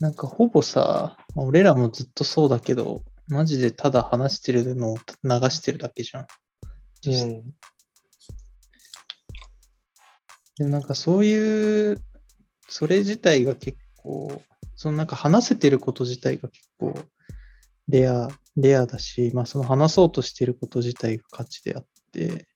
[0.00, 6.26] なんかほぼさ、俺らもずっとそうだけど、マジでただ話してるのを流してるだけじゃん。
[7.06, 7.42] うん。
[10.56, 12.02] でなんかそういう、
[12.68, 14.42] それ自体が結構、
[14.74, 16.94] そのなんか話せてること自体が結構
[17.88, 22.46] レア、レアだし、まあその話そうとしてること自体が価値であって、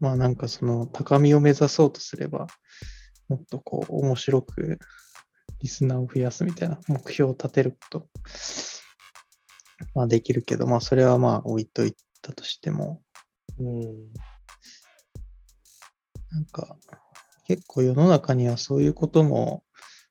[0.00, 2.46] まあなんかその高みを目指そうとすれば、
[3.28, 4.78] もっとこう面白く
[5.64, 8.06] リスナーを増やすみたいな目標を立てること、
[9.94, 13.00] まあできるけど、まあそれはまあ置いといたとしても、
[13.58, 14.12] うん。
[16.32, 16.76] なんか、
[17.46, 19.64] 結構世の中にはそういうことも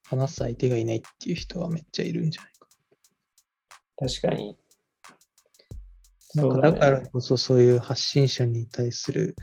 [0.06, 2.68] 話す相手がいないっていう人はめっちゃいるんじゃないか。
[3.96, 4.58] 確かに。
[6.34, 9.36] なんかだからこそそういう発信者に対する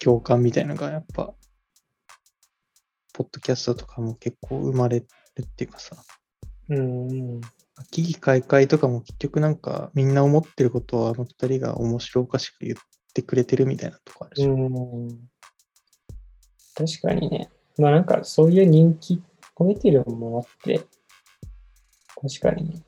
[0.00, 1.32] 共感みたいなのがやっぱ、
[3.18, 5.06] ポッドキャストとかも結構生まれる
[5.42, 5.96] っていうかさ、
[6.68, 7.40] うんうん。
[7.90, 12.76] 危機開会とかも結局なんかみんな思ってることはあの二人が面白おかしく言っ
[13.12, 14.44] てくれてるみたいなとこあるし。
[14.44, 15.08] うん。
[16.76, 17.50] 確かにね。
[17.76, 19.20] まあなんかそういう人気
[19.58, 20.86] 超えてるものって、
[22.22, 22.82] 確かにね。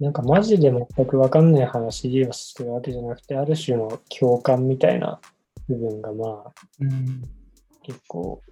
[0.00, 5.20] なんかマジで全くわかんない話をしてるわけじゃなくて、ある種の共感みたいな
[5.68, 7.41] 部分がまあうん。
[7.82, 8.42] 結構、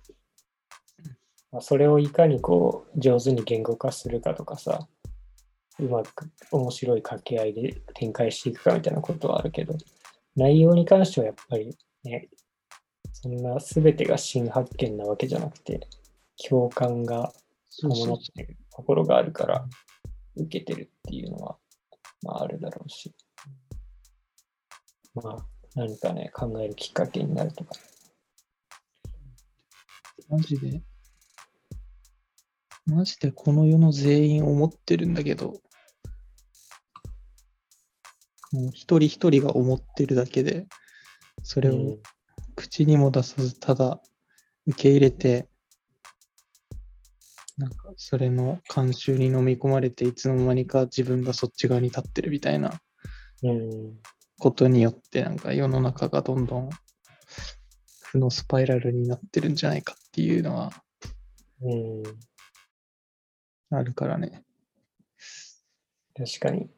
[1.52, 4.88] まあ、それをいかにこう上手に言語化するかとかさ、
[5.78, 9.74] うまく面白い掛け合いで展開していくかみたいなことはあるけど、
[10.36, 12.28] 内容に関してはやっぱりね、
[13.12, 15.80] そんな全てが新発見なわけじゃなくて、
[16.48, 17.32] 共感が
[17.80, 19.66] 伴ってるところがあるから、
[20.36, 21.56] 受けてるっていうのは、
[22.22, 23.14] まああるだろうし。
[25.14, 25.36] まあ、
[25.74, 27.72] 何かね、考えるきっかけになるとか。
[30.30, 30.80] マジで、
[32.86, 35.60] マジでこの世の全員思ってるんだけど、
[38.52, 40.68] もう一人一人が思ってるだけで、
[41.42, 41.98] それを
[42.54, 44.00] 口にも出さず、ただ
[44.68, 45.48] 受け入れて、
[47.58, 52.80] なんかそれの慣習に飲み込まれて、いつの間にか自分がそっち側に立ってるみたいな
[53.42, 53.98] うん。
[54.38, 56.70] ことによって、なんか世の中がどんどん
[58.10, 60.73] 負のスパイラルになってるんじゃないかっていうのは
[61.62, 62.03] うん。
[63.70, 64.42] あるからね。
[66.16, 66.68] 確かに。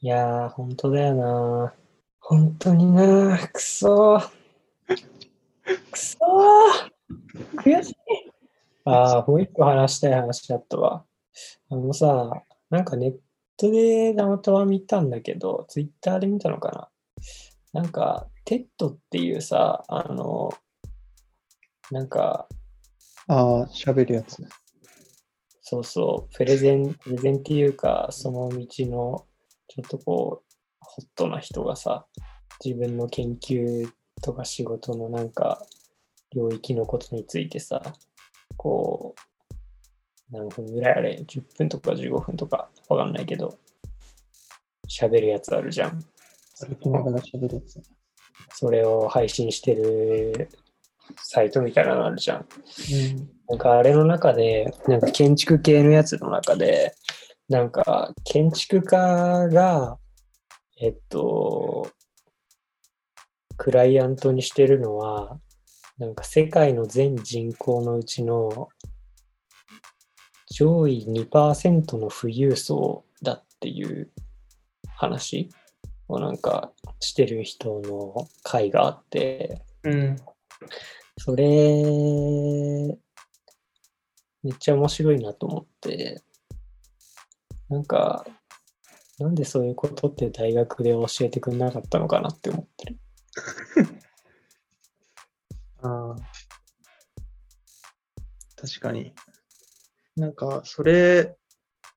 [0.00, 1.74] いやー、本当だよな。
[2.20, 3.38] 本当にな。
[3.52, 4.30] くそー。
[5.90, 7.56] くそー。
[7.56, 7.94] 悔しい。
[8.86, 11.04] ああ、もう一個話したい話だったわ。
[11.68, 12.30] あのさ、
[12.70, 13.16] なんかネッ
[13.58, 16.88] トでたまたま見たんだけど、ツイッターで見たのかな。
[17.72, 20.52] なんか、 TED っていうさ、あの、
[21.90, 22.48] なんか、
[23.26, 24.40] ああ、喋るやつ。
[25.62, 29.26] そうそう、プレゼン、プレゼンっていうか、その道の、
[29.66, 32.06] ちょっとこう、ホットな人がさ、
[32.64, 33.90] 自分の研究
[34.22, 35.66] とか仕事のなんか、
[36.32, 37.82] 領域のことについてさ、
[38.56, 43.58] こう、何分ぐらいあれ、10分とか15分とかわかんないけど、
[44.88, 46.00] 喋るやつあるじゃん。
[46.60, 47.95] 歩きながら喋るやつ。
[48.54, 50.48] それを配信してる
[51.22, 52.38] サイトみたいなのあるじゃん。
[52.38, 53.30] うん。
[53.48, 56.94] なんかあれの中で、なんか建築系のやつの中で、
[57.48, 59.98] なんか建築家が、
[60.80, 61.90] えっと、
[63.56, 65.38] クライアントにしてるのは、
[65.98, 68.68] なんか世界の全人口のうちの
[70.50, 74.10] 上位2%の富裕層だっていう
[74.96, 75.48] 話
[76.08, 80.16] をなんかしてる人の会があって、うん。
[81.18, 81.44] それ、
[84.42, 86.22] めっちゃ面白いなと思って、
[87.68, 88.24] なんか、
[89.18, 92.98] なんでそういうことって大学で教えてくれなかったのかなって思ってる。
[95.82, 96.16] ああ。
[98.56, 99.14] 確かに。
[100.16, 101.36] なんか、それ、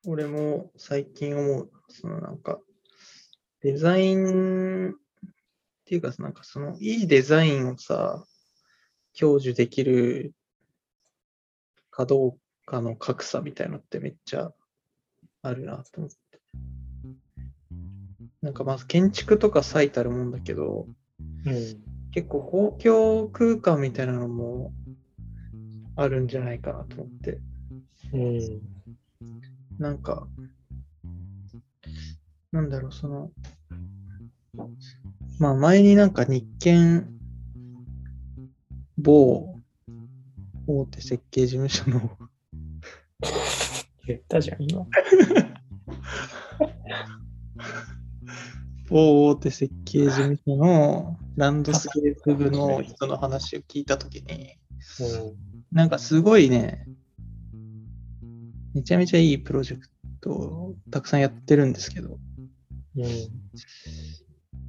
[0.05, 1.71] 俺も最近思う。
[1.89, 2.59] そのなんか、
[3.62, 4.93] デザインっ
[5.86, 8.26] ていうか、なんかその、いいデザインをさ、
[9.13, 10.34] 享受できる
[11.89, 14.54] かどうかの格差みたいなのってめっちゃ
[15.41, 16.17] あるなと思って。
[18.41, 20.88] なんかまず建築とか最たるもんだけど、
[21.45, 21.54] うん。
[22.12, 24.72] 結構公共空間みたいなのも
[25.95, 27.39] あるんじゃないかなと思って。
[28.13, 28.62] うん。
[29.78, 30.28] なんか、
[32.51, 33.31] なんだろう、その、
[35.39, 37.07] まあ前になんか日建
[38.97, 39.55] 某
[40.67, 42.17] 大手設計事務所の
[44.05, 44.85] 言ったじゃん、今。
[48.89, 54.57] 某大手設計事務所のランドスケープ部の人の話を聞いたときに、
[55.71, 56.88] なんかすごいね、
[58.73, 59.88] めちゃめちゃいいプロジェク
[60.21, 62.17] トをたくさんやってるんですけど、
[62.95, 63.06] うん。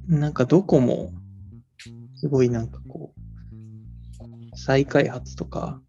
[0.09, 0.19] うん。
[0.19, 1.11] なんかどこも、
[2.15, 5.81] すごいなんかこう、再開発とか、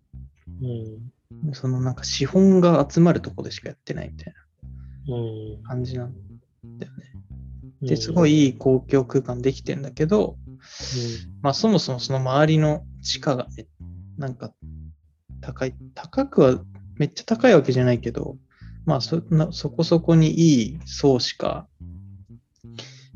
[0.63, 1.55] うん。
[1.55, 4.35] そのなんか資本が集まるとこでしかやってないみたい
[5.09, 5.17] う
[5.59, 6.15] んな感じなん
[6.79, 7.13] だよね。
[7.83, 10.37] で、すごいいい公共空間できてんだけど、
[11.43, 13.67] まあそもそもその周りの地価がね、
[14.17, 14.53] なんか
[15.41, 16.61] 高い、高くは
[16.97, 18.37] めっちゃ高いわけじゃないけど、
[18.87, 21.67] まあそなそこそこにいい層しか、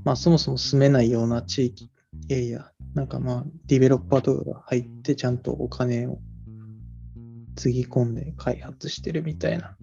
[0.06, 1.90] まあそもそも住めないような地域、
[2.28, 6.20] エリア、なんかまあディベロッパーとかが入ってちゃんとお金を
[7.56, 9.76] つぎ込んで開発してるみたいな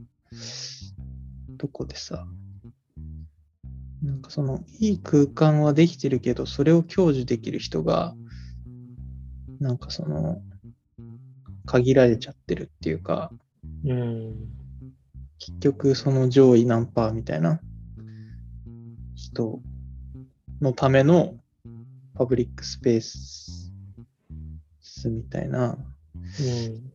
[1.58, 2.26] とこでさ、
[4.02, 8.16] なんかそのいい空間はできてるけど、それを享受できる人が、
[9.60, 10.42] なんかその、
[11.66, 13.30] 限られちゃってるっていうか、
[13.84, 14.36] うん。
[15.38, 17.60] 結局その上位何パーみたいな
[19.16, 19.60] 人
[20.64, 21.36] のための
[22.16, 23.72] パブリックスペース
[25.10, 25.78] みたいな
[26.16, 26.94] うん。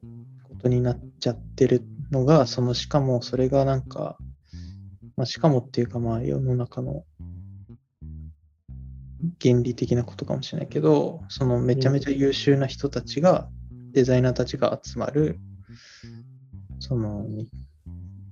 [0.59, 4.17] ことになっちゃってるのが、そのしかもそれがなんか、
[5.17, 7.05] まあ、しかもっていうかまあ世の中の
[9.41, 13.49] 原理的なことかもしれないけど、そのめちゃめちゃ優秀な人たちが、
[13.93, 15.39] デザイナーたちが集まる、
[16.81, 17.27] その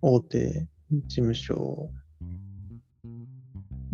[0.00, 1.90] 大手事務所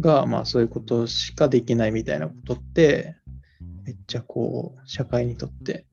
[0.00, 3.16] が、まあそういうことしかできないみたいなことって、
[3.84, 5.86] めっちゃこう、社会にとって、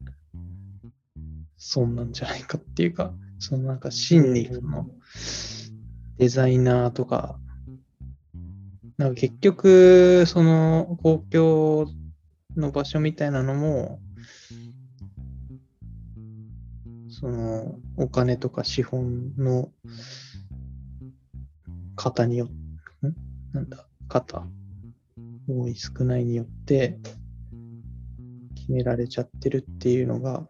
[1.58, 4.90] 損なんじゃないかっていうか、そのなんか真にその、
[6.18, 7.40] デザイナーとか、
[8.98, 11.88] なんか結局、その公共
[12.58, 14.00] の場所みたいなのも、
[17.10, 19.72] そのお金とか資本の
[21.96, 23.16] 方によって、ん？
[23.52, 24.44] なんだ、方、
[25.48, 27.00] 多い少ないによって
[28.56, 30.46] 決められちゃってるっていうのが、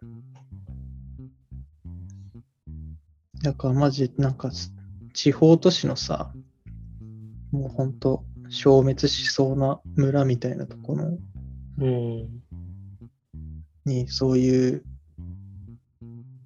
[3.42, 4.50] だからマジなんか
[5.14, 6.32] 地方都市のさ、
[7.52, 11.18] もうほんと消滅しそうな村みたいなところ
[11.78, 12.42] うん。
[13.84, 14.84] にそういう、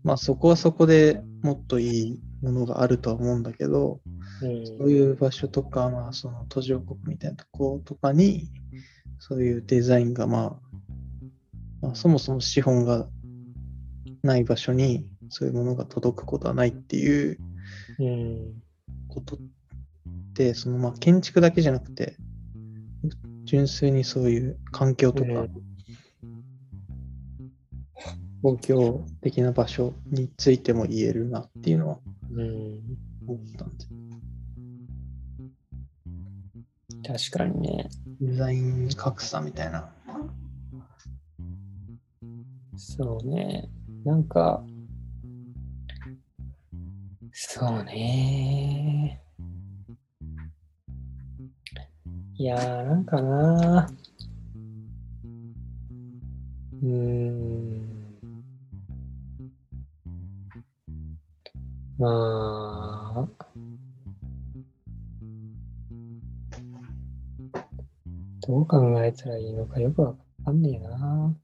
[0.03, 4.01] まあそこはそこでもっといいものがあるとは思うんだけど、
[4.43, 4.67] うん。
[4.67, 8.49] そういう場所とか、まあその途上国みたいなとことかに、
[9.19, 10.77] そういうデザインがまあ、
[11.83, 13.07] まあ、そもそも資本が
[14.23, 17.39] ない場所にそういうものが届くことはないっていう
[17.99, 18.63] うん。
[19.09, 19.39] ことっ
[20.35, 22.17] て、そのまあ建築だけじゃなくて、
[23.45, 25.51] 純粋にそういう環境とかうん、
[28.43, 32.14] 公共的な場所についても言えるなっていうのはうん。
[32.43, 33.87] 思ったんで、
[37.07, 37.89] 確かにね。
[38.21, 39.89] デザイン格差みたいな。
[42.77, 43.69] そうね。
[44.05, 44.65] なんか、
[47.33, 49.23] そうね。
[52.37, 53.91] いやー、なんかな。
[56.83, 57.94] うーん。
[61.99, 63.29] まあ、
[68.47, 70.15] どう考えたらいいのかよくわ
[70.45, 71.35] かんねえな。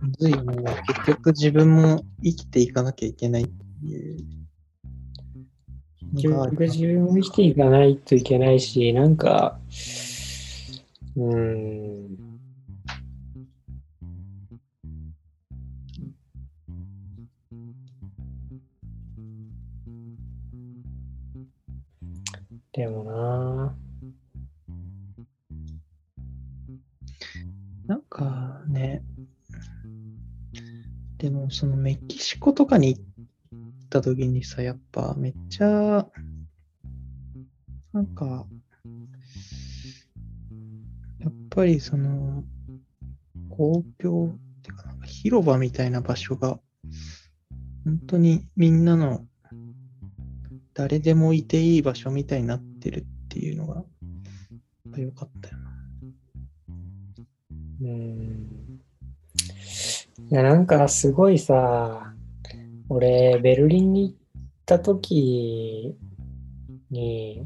[0.00, 0.56] むずいよね。
[0.86, 4.40] 結局自分も生きていかなきゃいけないっていう
[6.12, 9.58] 結局自分も生きていかないといけないし、なんか、
[11.16, 12.29] うーん。
[31.60, 33.02] そのメキシコとかに行っ
[33.90, 36.06] た時にさ、やっぱめっちゃ、
[37.92, 38.46] なんか、
[41.18, 42.44] やっぱりその、
[43.50, 46.58] 公共ってか広場みたいな場所が、
[47.84, 49.26] 本当にみんなの
[50.72, 53.84] 誰でもいていい場所みたいになってるっていうのが、やっ
[54.92, 55.70] ぱ良かったよな。
[57.82, 58.59] うん。
[60.32, 62.14] いや、なんかすごいさ、
[62.88, 64.16] 俺、ベルリンに行っ
[64.64, 65.96] た時
[66.88, 67.44] に、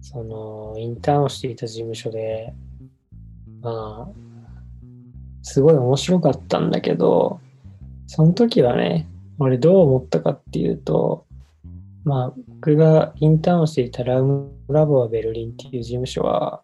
[0.00, 2.54] その、インターンをしていた事務所で、
[3.60, 4.08] まあ、
[5.42, 7.40] すごい面白かったんだけど、
[8.06, 9.08] その時はね、
[9.40, 11.26] 俺どう思ったかっていうと、
[12.04, 16.62] まあ、僕がインターンをしていたラウムラボアベルリンっていう事務所は、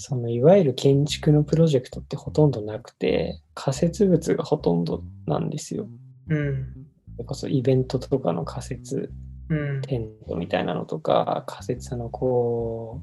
[0.00, 5.88] そのいわゆる建築のプロジェクトってほとんどなくて、仮設物がほとんどなんですよ。
[6.28, 6.86] うん。
[7.16, 9.10] それこそイベントとかの仮設
[9.48, 9.82] うん。
[9.82, 13.02] テントみたいなのとか、仮設のこ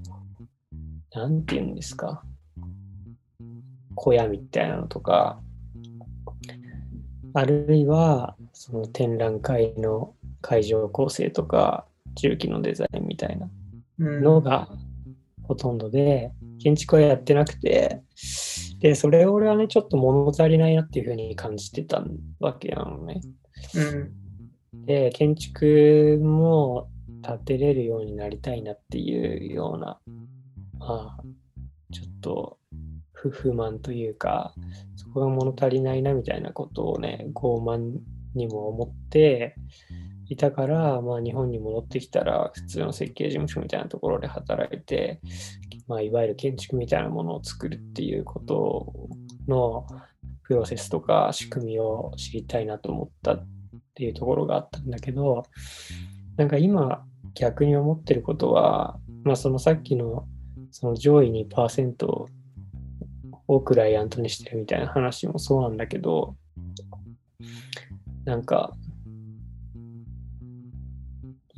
[1.13, 2.23] う、なんて言うんですか、
[3.95, 5.41] 小屋みたいなのとか、
[7.33, 11.85] あるいはその展覧会の会場構成とか、
[12.15, 13.49] 重機のデザインみたいな
[13.99, 14.69] うんのが
[15.43, 16.31] ほとんどで、
[16.65, 18.01] 建築はやってなくて、
[18.79, 22.03] で、それを俺はね、ちょっと物足りないなっていうふうに感じてた
[22.39, 23.21] わけなのね。
[24.73, 24.85] うん。
[24.87, 26.89] で、建築も
[27.21, 29.99] 建てれるようになりたいなっていうような、
[30.79, 31.23] まあ、
[31.93, 32.57] ちょっと
[33.13, 34.55] 不不満というか、
[34.95, 37.99] そこが物足りないなみたいなことをね、傲慢
[38.33, 39.55] にも思って
[40.27, 45.19] いたから、まあ日本に戻ってきたら普通の設計事務所みたいなところで働いて、
[45.87, 48.93] まあいわゆる建築みたいなものを作るっていうこと
[49.47, 49.85] の
[50.43, 53.47] プロセスとか仕組みを知りたいなと思ったっ
[53.93, 55.43] ていうところがあったんだけど、
[56.37, 60.27] なんか今逆に思ってることは、まあそのさっきの
[60.71, 62.25] その上位2%
[63.47, 66.35] をクライアントにしてるみたいな話もそうなんだけど、
[68.25, 68.73] なんか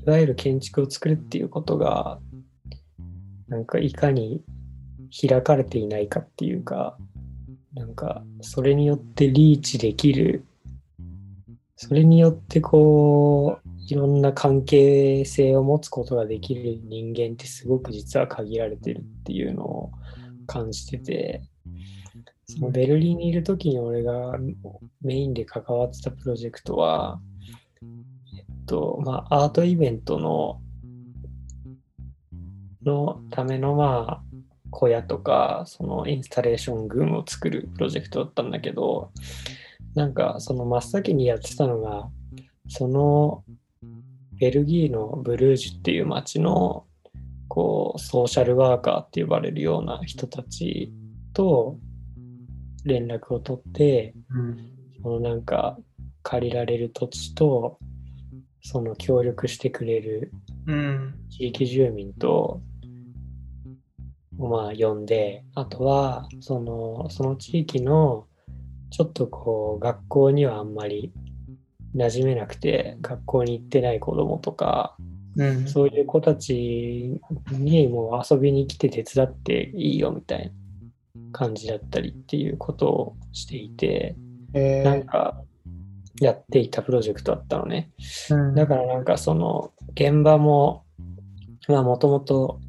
[0.10, 2.20] わゆる建築を作るっていうことが、
[3.48, 4.42] なんかいかに
[5.28, 6.98] 開かれていないかっていうか、
[7.74, 10.46] なんかそれによってリーチできる、
[11.76, 19.92] それによってこう、いろんな関係性を持つことができる人間ってすごく実は限られてるっていうのを
[20.46, 21.42] 感じてて、
[22.48, 24.38] そのベルリンにいる時に俺が
[25.02, 27.22] メインで関わってたプロジェクトは、
[28.68, 30.62] と、まあ、アートイベントの、
[32.86, 34.24] のための、まあ、
[34.70, 39.12] 小屋とか、そのインスタレーション群を作るプロジェクトだったんだけど、
[39.96, 42.10] なんかその真っ先にやってたのが、
[42.70, 43.44] その
[44.40, 46.86] ベルギーのブルージュっていう街の
[47.48, 50.94] こうソーシャルワーカーって呼ばれるような人たち
[51.34, 51.78] と
[52.84, 54.74] 連絡を取って、うん。
[55.02, 55.78] そのなんか
[56.24, 57.80] 借りられる土地と
[58.62, 60.32] その協力してくれる
[60.66, 61.14] うん。
[61.30, 62.62] 地域住民と
[64.38, 68.28] まあ呼んであとはそのその地域の
[68.92, 71.12] ちょっとこう学校にはあんまり
[71.96, 74.96] 馴染めなくて学校に行ってない子供とか
[75.38, 75.68] うん。
[75.68, 77.20] そういう子たち
[77.52, 80.52] にもう遊びに来て手伝っていいよみたいな
[81.32, 84.16] 感じだったりっていうことをしていて
[84.54, 85.44] えなんか
[86.20, 87.92] やっていたプロジェクトだったのね。
[88.30, 90.86] うんだからなんかその現場も
[91.68, 92.60] まあもともと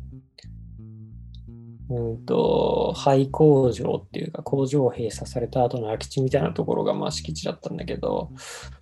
[1.91, 8.31] うんと廃工場っていうか工場を閉鎖された後の空き地みたいなところがまあ敷地だったんだけど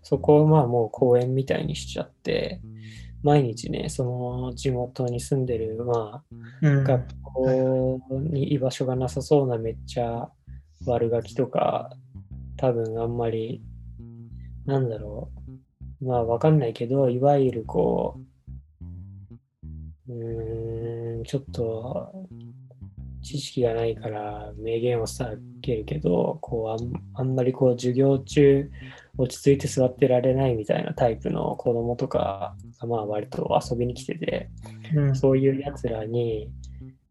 [0.02, 2.60] そこをまあもう公園みたいにしちゃって
[3.22, 10.28] 毎日ねその地元に住んでるまあうん学校に居場所がなさそうなめっちゃ
[10.84, 11.90] 悪ガキとか
[12.56, 13.62] 多分あんまり
[14.66, 15.30] なんだろ
[16.00, 16.04] う。
[16.04, 18.20] まあわかんないけどいわゆるこ
[20.08, 22.12] ううーんちょっと
[23.22, 28.70] 知識がないから名言を避けるけどこうあんあんまりこう授業中
[29.16, 34.50] 落ち着いて座ってられないみたいなタイプの子供とかがまあ割と遊びに来てて
[34.94, 35.16] うん。
[35.16, 36.50] そういうやつらに、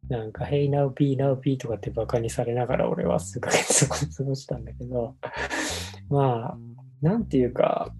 [0.09, 5.15] なんか、Hey, now P, now とかってバカにされながら俺は数ヶ月そこで過ごしたんだけど、
[6.09, 6.57] まあ、
[7.05, 7.93] なんていうか、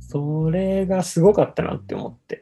[0.00, 2.40] それがすごかったなって思って、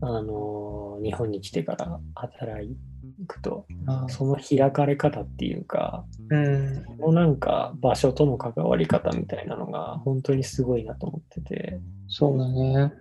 [0.00, 2.76] あの、日本に来てから働
[3.26, 6.84] くと、あその開かれ方っていうか、うん。
[7.00, 12.92] そのなんか場所との関わり方みたいなのが本当にすごいなと思ってて、そうだね。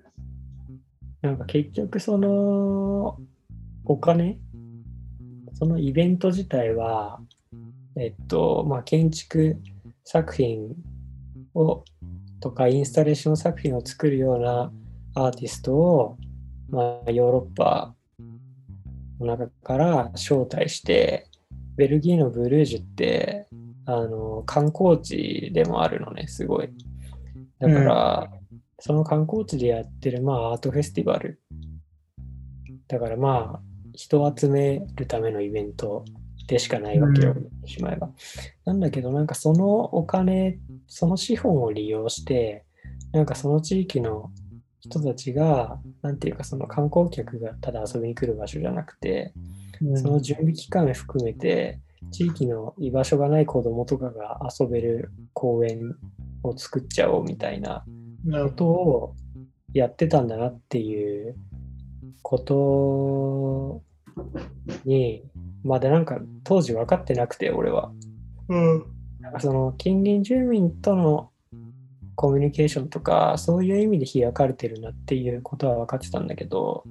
[1.21, 3.19] なんか結局その
[3.85, 4.39] お金
[5.53, 7.19] そのイベント自体は
[7.95, 9.57] えっとまあ建築
[10.03, 10.75] 作品
[11.57, 11.85] を
[12.39, 14.71] とかインスタレーション作品を作るような
[15.15, 16.17] アーティストを、
[16.69, 17.95] まあ、ヨーロッパ
[19.19, 21.27] の中から招待して
[21.75, 23.47] ベルギーのブルージュって
[23.85, 26.69] あの観光地でもあるのねすごい。
[27.59, 28.29] だから、
[28.79, 31.41] その観光地でやってる、まあ、アートフェスティバル。
[32.87, 33.61] だからまあ、
[33.93, 36.05] 人を集めるためのイベント
[36.47, 37.35] でしかないわけよ、
[37.65, 38.09] しまえば。
[38.65, 42.63] なんだけど、なんかそのお金、その資本を利用して、
[43.11, 44.31] なんかその地域の
[44.79, 49.33] 人たちが、なんていうかその観光客がただ遊びに来る場所じゃなくて、
[49.81, 49.97] うん。
[49.97, 51.81] その準備期間含めて、
[52.11, 55.95] 地域の居場所がない子供とかが遊べる公園
[56.43, 57.83] を作っちゃおうみたいな
[58.25, 59.15] ことを
[59.73, 61.35] やってたんだなっていう
[62.21, 63.83] こと
[64.85, 65.23] に、
[65.63, 67.91] まだなんか当時分かってなくて、俺は。
[68.47, 68.55] ど。
[68.55, 68.85] うん。
[69.19, 71.31] なんかその近隣住民との
[72.15, 76.83] コミュニケーションとか、そういう意味で開かれてるなっていうことは分かってたんだけど、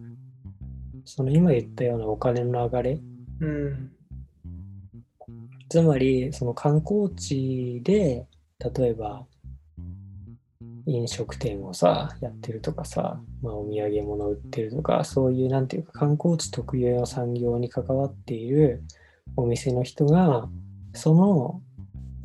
[1.04, 3.00] その今言ったようなお金の流れ、
[3.40, 3.92] うん。
[5.68, 8.26] つまりその観光地で
[8.76, 9.26] 例えば
[10.86, 18.82] 飲食店をさやってるとかさ、まあ、お土産物売ってるとかそういうなんていうか観光地特有の産業に関わっている
[19.36, 20.48] お店の人が
[20.94, 21.60] その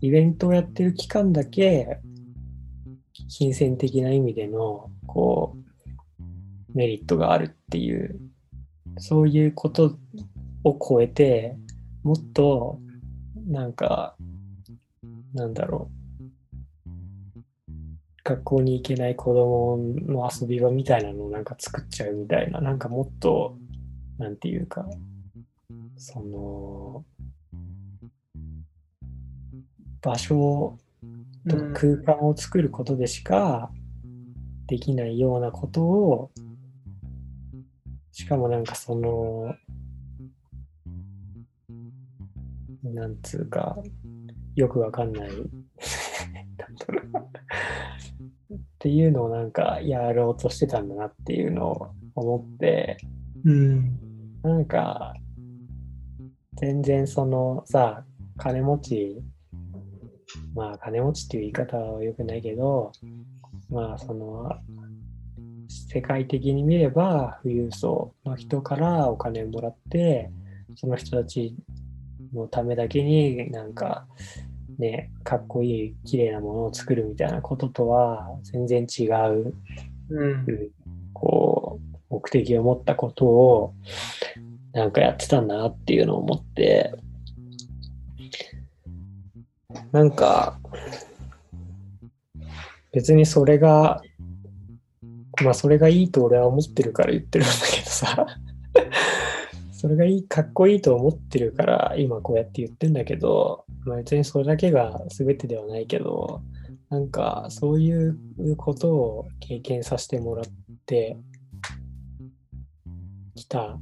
[0.01, 1.99] イベントをやってる期間だけ
[3.30, 5.57] 金銭的な意味でのこ
[6.20, 8.20] うメリットがあるっていう
[8.97, 9.97] そういうこと
[10.64, 11.55] を超えて
[12.03, 12.80] もっと
[13.47, 14.16] なんか、
[15.34, 16.01] なんだろう。
[18.24, 23.57] 学校に行けない子供の遊び場みたいなのをなんか作っちゃうみたいな、なんかもっと、
[24.17, 24.86] なんていうか、
[25.97, 27.03] その、
[30.01, 30.78] 場所
[31.47, 33.72] と空間を作ることでしか
[34.67, 36.32] できないようなことを
[38.11, 39.55] しかもなんかその、
[42.84, 43.78] なんつうか、
[44.55, 45.30] よくわかんない
[46.62, 47.30] なんだろ
[48.49, 52.97] うっていうのをなんかやろうとしてたんだなっていうのを思って、
[53.45, 53.99] うん。
[54.43, 55.14] なんか、
[56.55, 58.03] 全然そのさ、
[58.38, 59.22] 金持ち、
[60.55, 62.91] まあ金持ちっていう言い方は良くないけど、
[63.70, 64.51] まあその、
[65.70, 70.30] 世界的に見れば富裕層の人からお金をもらって、
[70.76, 71.55] その人たち
[72.34, 74.05] のためだけになんか
[74.82, 79.54] ね、かっこいい綺麗なものを作るみたいなこととは全然違う
[80.10, 80.46] うん。
[81.14, 81.80] こ
[82.10, 83.74] う、目的を持ったことを、
[84.74, 86.94] なんかやってたんだなっていうのを思って、
[89.92, 90.60] なんか、
[92.92, 94.02] 別にそれが、
[95.44, 98.28] まあそれがいいと俺は思ってるから言ってるんだけどさ、
[99.82, 106.44] それがいい、かっこいいと思ってるから今こうやって言ってんだけど、まあ別にそれだけが全てではないけど、
[106.92, 108.16] なんかそういう
[108.58, 110.46] ことを経験させてもらっ
[110.86, 111.18] て
[113.34, 113.80] きた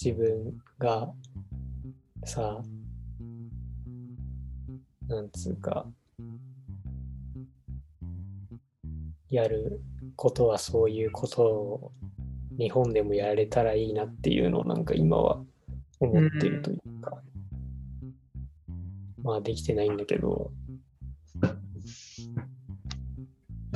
[0.00, 1.10] 自分が
[2.24, 2.62] さ、
[5.08, 5.86] なんつうか、
[9.28, 9.80] やる
[10.14, 11.92] ことはそういうことを
[12.60, 15.42] 日本でもやれたらいいなっていうのをなんか今は
[15.98, 17.22] 思ってるというか、
[19.22, 20.52] まあできてないんだけど、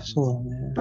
[0.03, 0.75] そうだね。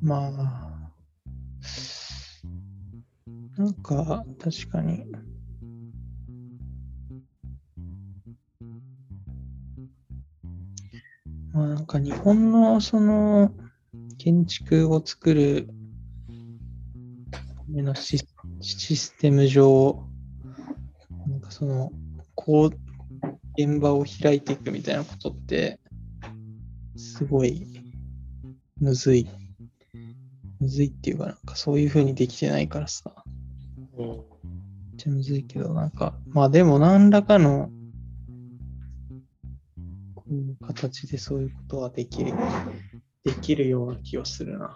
[0.00, 0.92] まあ、
[3.56, 5.04] なんか、確かに。
[11.52, 13.52] まあなんか日本のその
[14.18, 15.68] 建築を作る
[17.30, 18.32] ためのシス
[18.62, 20.04] システム上、
[21.26, 21.90] なんかその、
[22.34, 22.70] こう、
[23.60, 25.80] 現場を開いていくみたいなことって、
[26.96, 27.66] すごい、
[28.80, 29.28] むずい。
[30.60, 33.12] むずいっていうか、なんかそういう風にできてないからさ、
[33.98, 34.18] めっ
[34.96, 37.70] ちゃむずいけど、なんか、まあでも何らかの、
[40.60, 42.32] 形でそういうことはできる、
[43.24, 44.74] できるような気がするな。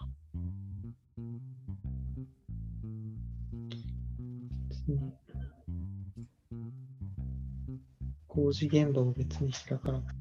[8.29, 10.17] 工事現場も別に開かなくて。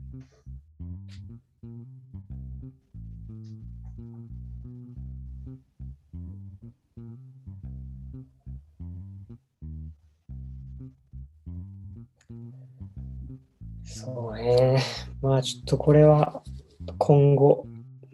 [13.83, 15.04] そうね。
[15.25, 16.43] まあちょっとこれは
[16.99, 17.65] 今後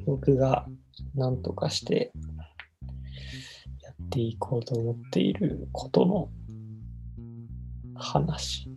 [0.05, 0.65] 僕が
[1.13, 2.13] 何とかして
[3.83, 6.29] やっていこうと思っていることの
[7.95, 8.70] 話。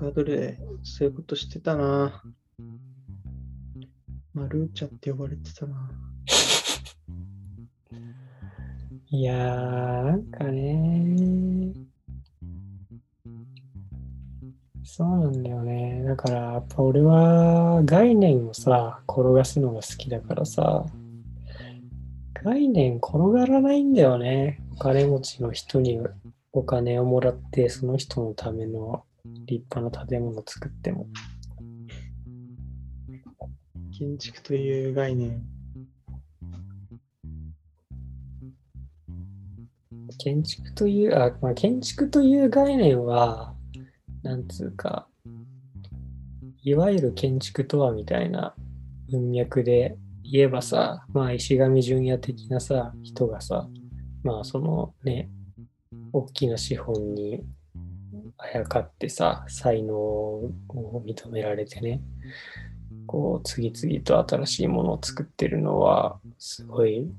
[0.00, 2.22] エクアドでそういうことしてたな。
[4.32, 5.90] マルーチャって呼ばれてたな。
[9.10, 11.74] いやー、なんかね。
[14.84, 16.02] そうなんだよね。
[16.04, 20.86] だから、やっぱ俺は概念をさ、転がすのが好きだからさ、
[22.42, 24.62] 概念転がらないんだよね。
[24.72, 26.00] お金持ちの人に
[26.52, 29.04] お金をもらって、その人のための
[29.46, 31.06] 立派な建物を作っても。
[33.96, 35.42] 建築という概念。
[40.18, 43.54] 建築という、あ、まあ、建築という概念は、
[44.22, 45.06] なんつうか、
[46.62, 48.54] いわゆる建築とはみたいな
[49.10, 53.68] 文脈で言えばさ、まあ石上純也的なさ、人がさ、
[54.22, 55.30] まあそのね、
[56.12, 57.42] 大きな資本に
[58.38, 60.52] あやかってさ、才能を
[61.04, 62.02] 認められてね、
[63.06, 67.10] こう次々と新しいものを作ってるのは、すごい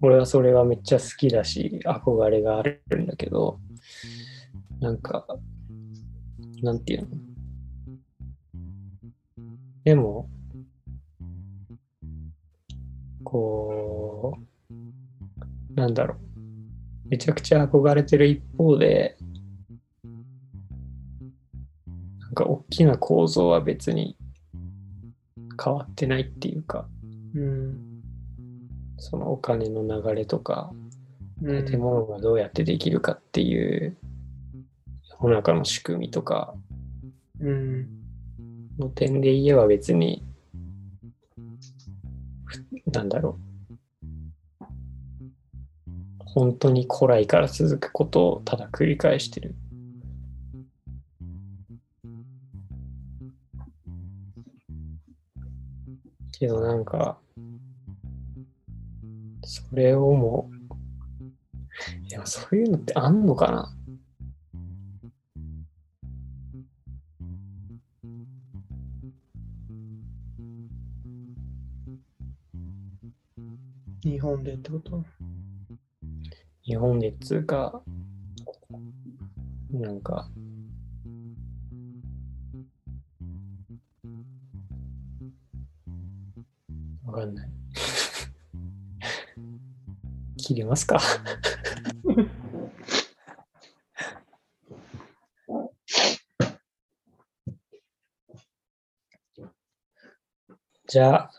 [0.00, 3.60] 俺はそれはめっちゃ好きだし、憧れがあるんだけど、
[4.80, 5.26] なんか、
[6.62, 7.08] なんていうの？
[9.84, 10.28] でも、
[13.24, 14.38] こ
[14.70, 16.18] う、なんだろう。
[17.08, 19.18] めちゃくちゃ憧れてる一方で、
[22.32, 24.16] なんか大きな構造は別に
[25.62, 26.86] 変わってないっていうか、
[27.34, 27.78] うん。
[28.96, 33.96] そのお金の流れとか、うん建物がどうやってできるかっていう
[35.20, 36.54] 世の中の仕組みとか
[37.40, 37.88] うん。
[38.78, 40.24] の点で言えば別に、
[42.46, 43.38] ふなんだろ
[44.60, 44.64] う。
[46.20, 49.54] 本当に古来から続くことをただ繰り返してる。
[56.42, 57.20] けどなんか、
[59.44, 60.54] それをもう、
[62.08, 63.72] いや、そういうのってあんのかな？
[74.02, 75.04] 日本でってこと？
[76.64, 77.84] 日本でっつうか、
[79.70, 80.28] なんか、
[87.12, 87.48] わかんない。
[90.38, 90.98] 切りますか？
[100.88, 101.30] じゃあ、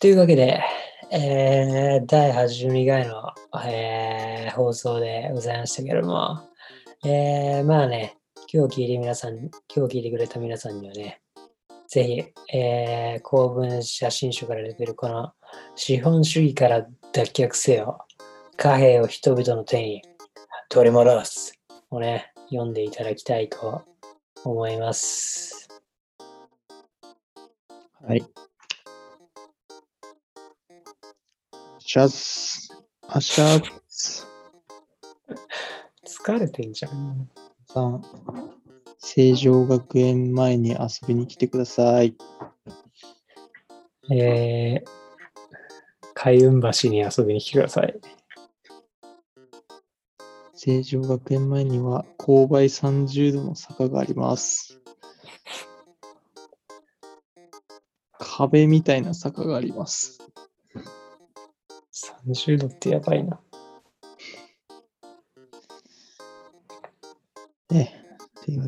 [0.00, 0.62] というわけで、
[1.10, 3.34] えー、第82回の、
[3.66, 6.40] えー放送でございましたけれども、
[7.04, 8.16] えー、まあね、
[8.52, 9.36] 今日聞いて皆さん、
[9.74, 11.20] 今日聞いてくれた皆さんにはね、
[11.88, 15.32] ぜひ、えー、公文写真書から出てるこの
[15.74, 18.04] 資本主義から脱却せよ、
[18.58, 20.02] 貨幣を人々の手に
[20.68, 21.58] 取り戻す
[21.90, 23.82] をね、読んでいただきたいと
[24.44, 25.66] 思います。
[28.06, 28.22] はい。
[31.78, 32.68] シャツ。
[33.08, 34.26] あシャツ。
[36.06, 37.30] 疲れてんじゃん。
[37.66, 38.02] さん。
[38.98, 42.16] 成城学園前に遊びに来てください。
[44.10, 44.88] えー、
[46.14, 48.00] 海運橋に遊びに来てください。
[50.54, 54.80] 成城学園前には勾配30度の坂があります。
[58.18, 60.18] 壁みたいな坂があります。
[62.26, 63.40] 30度ってやばいな。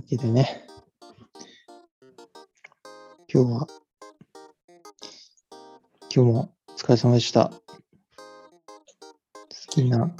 [0.00, 0.66] わけでね、
[3.30, 3.66] 今日は、
[6.10, 7.50] 今日もお疲れ様でした。
[7.50, 7.60] 好
[9.68, 10.16] きな、好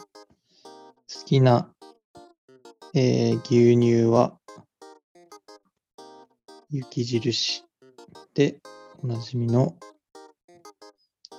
[1.24, 1.72] きな、
[2.93, 4.39] えー牛乳は、
[6.68, 7.64] 雪印
[8.35, 8.61] で。
[9.03, 9.76] おなじみの、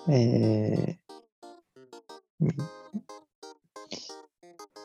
[0.10, 0.98] えー、
[2.40, 2.52] み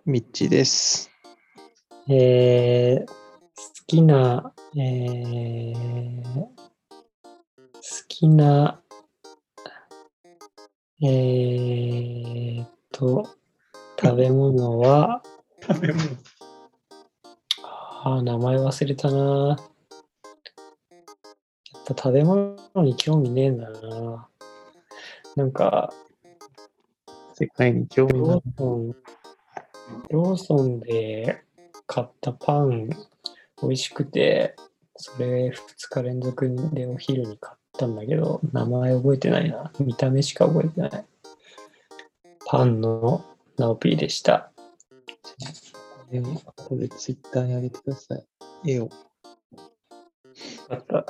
[0.04, 1.10] ミッチです。
[2.06, 3.25] えー、
[3.86, 6.50] きな、えー、好
[8.08, 8.82] きな、
[11.00, 13.28] えーっと、
[14.00, 15.22] 食べ物は、
[15.62, 16.04] 食べ物。
[17.62, 19.48] ああ、名前忘れたな。
[19.50, 19.58] やっ
[21.84, 24.28] ぱ食べ物に興味ねえんだな。
[25.36, 25.94] なんか、
[27.34, 28.96] 世界に興味ロがーソン、
[30.10, 31.44] ローソンで
[31.86, 32.90] 買ったパン、
[33.62, 34.54] 美味しくて、
[34.96, 35.54] それ2
[35.90, 39.72] 日連続でお昼に買ったんだけど、名前覚えてないな。
[39.78, 41.04] 見た目しか覚えてない。
[42.46, 43.24] パンの
[43.56, 44.50] ナオピーでした。
[46.10, 46.24] 絵を
[46.56, 48.26] 後でツイッターに上げてください。
[48.66, 48.90] 絵を。
[50.68, 51.06] あった。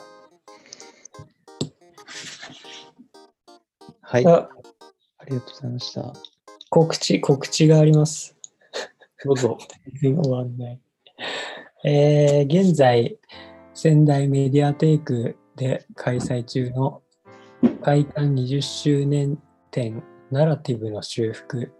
[4.01, 4.27] はい。
[4.27, 4.49] ああ、
[5.29, 6.13] りがとうございました。
[6.71, 8.37] 告知、告知があります。
[9.25, 9.59] どうぞ。
[10.01, 10.81] 全然終わんない。
[11.85, 13.19] えー現在、
[13.75, 17.03] 仙台メディアテイクで開催中の
[17.83, 19.39] 開館20周年
[19.71, 21.75] 展ナラティブの修復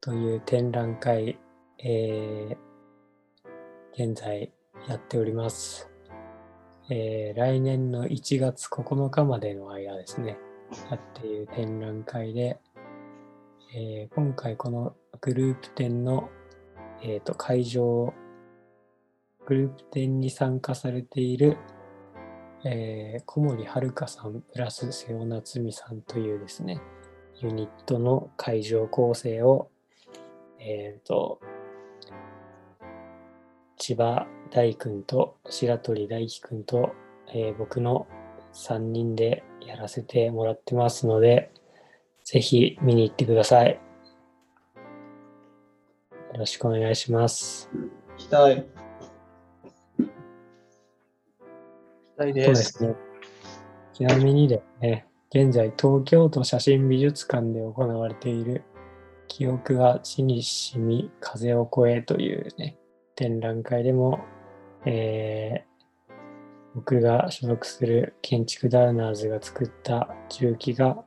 [0.00, 1.38] という展覧会、
[1.78, 2.56] えー
[3.94, 4.52] 現在
[4.88, 5.88] やっております。
[6.90, 10.36] えー来年の1月9日までの間ですね、
[10.90, 12.58] やっている展覧会で、
[13.72, 16.28] えー今回このグループ展の、
[17.02, 18.12] えーと会場、
[19.48, 21.56] グループ展に参加されている、
[22.66, 26.82] えー小森遥さんプラス瀬尾夏美さんというですね、
[27.40, 29.70] ユニットの会場構成を、
[30.60, 31.40] えーと、
[33.78, 36.92] 千葉大君と白鳥大輝君と、
[37.32, 38.06] えー僕の
[38.52, 41.50] 3人でやらせてもらってますので、
[42.22, 43.80] ぜひ見に行ってください。
[46.34, 47.70] よろしくお願いします。
[47.72, 47.88] 行
[48.18, 48.77] きたい。
[52.18, 52.94] そうですね。
[53.94, 58.64] ちなみにでね、現在東京都写真美術館で行われている
[59.28, 62.76] 記憶が地に染み風を越えというね、
[63.14, 64.20] 展覧会でも、
[64.84, 65.68] えー
[66.74, 71.02] 僕が所属する建築ダウナーズが作った重機が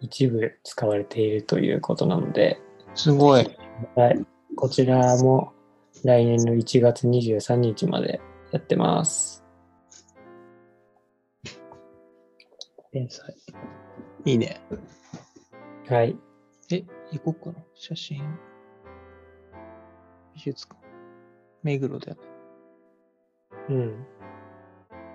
[0.00, 2.58] 一部使われているということなので、
[2.94, 3.56] すごい。
[3.96, 4.24] はい、
[4.56, 5.52] こちらも
[6.04, 8.20] 来年の1月23日まで
[8.50, 9.44] やってます。
[12.92, 13.34] 天才。
[14.24, 14.60] いいね。
[15.88, 16.16] はい。
[16.70, 17.64] え、行こうかな。
[17.74, 18.22] 写真。
[20.34, 20.80] 美術館。
[21.62, 22.20] 目黒だよね。
[23.70, 24.06] うん。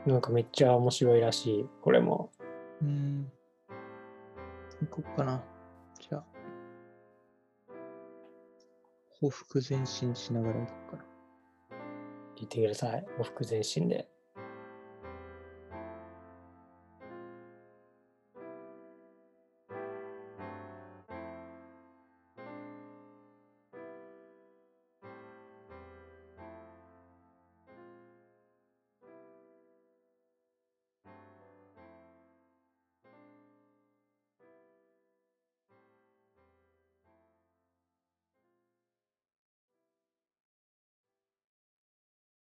[0.05, 2.31] なんかめっちゃ面白いらしい、これも。
[2.81, 3.31] うーん。
[4.81, 5.43] 行こうかな。
[5.99, 6.25] じゃあ。
[9.21, 11.03] 報復前進しながら行こうかな。
[12.35, 13.05] 聞いてください。
[13.19, 14.09] 往復前進で。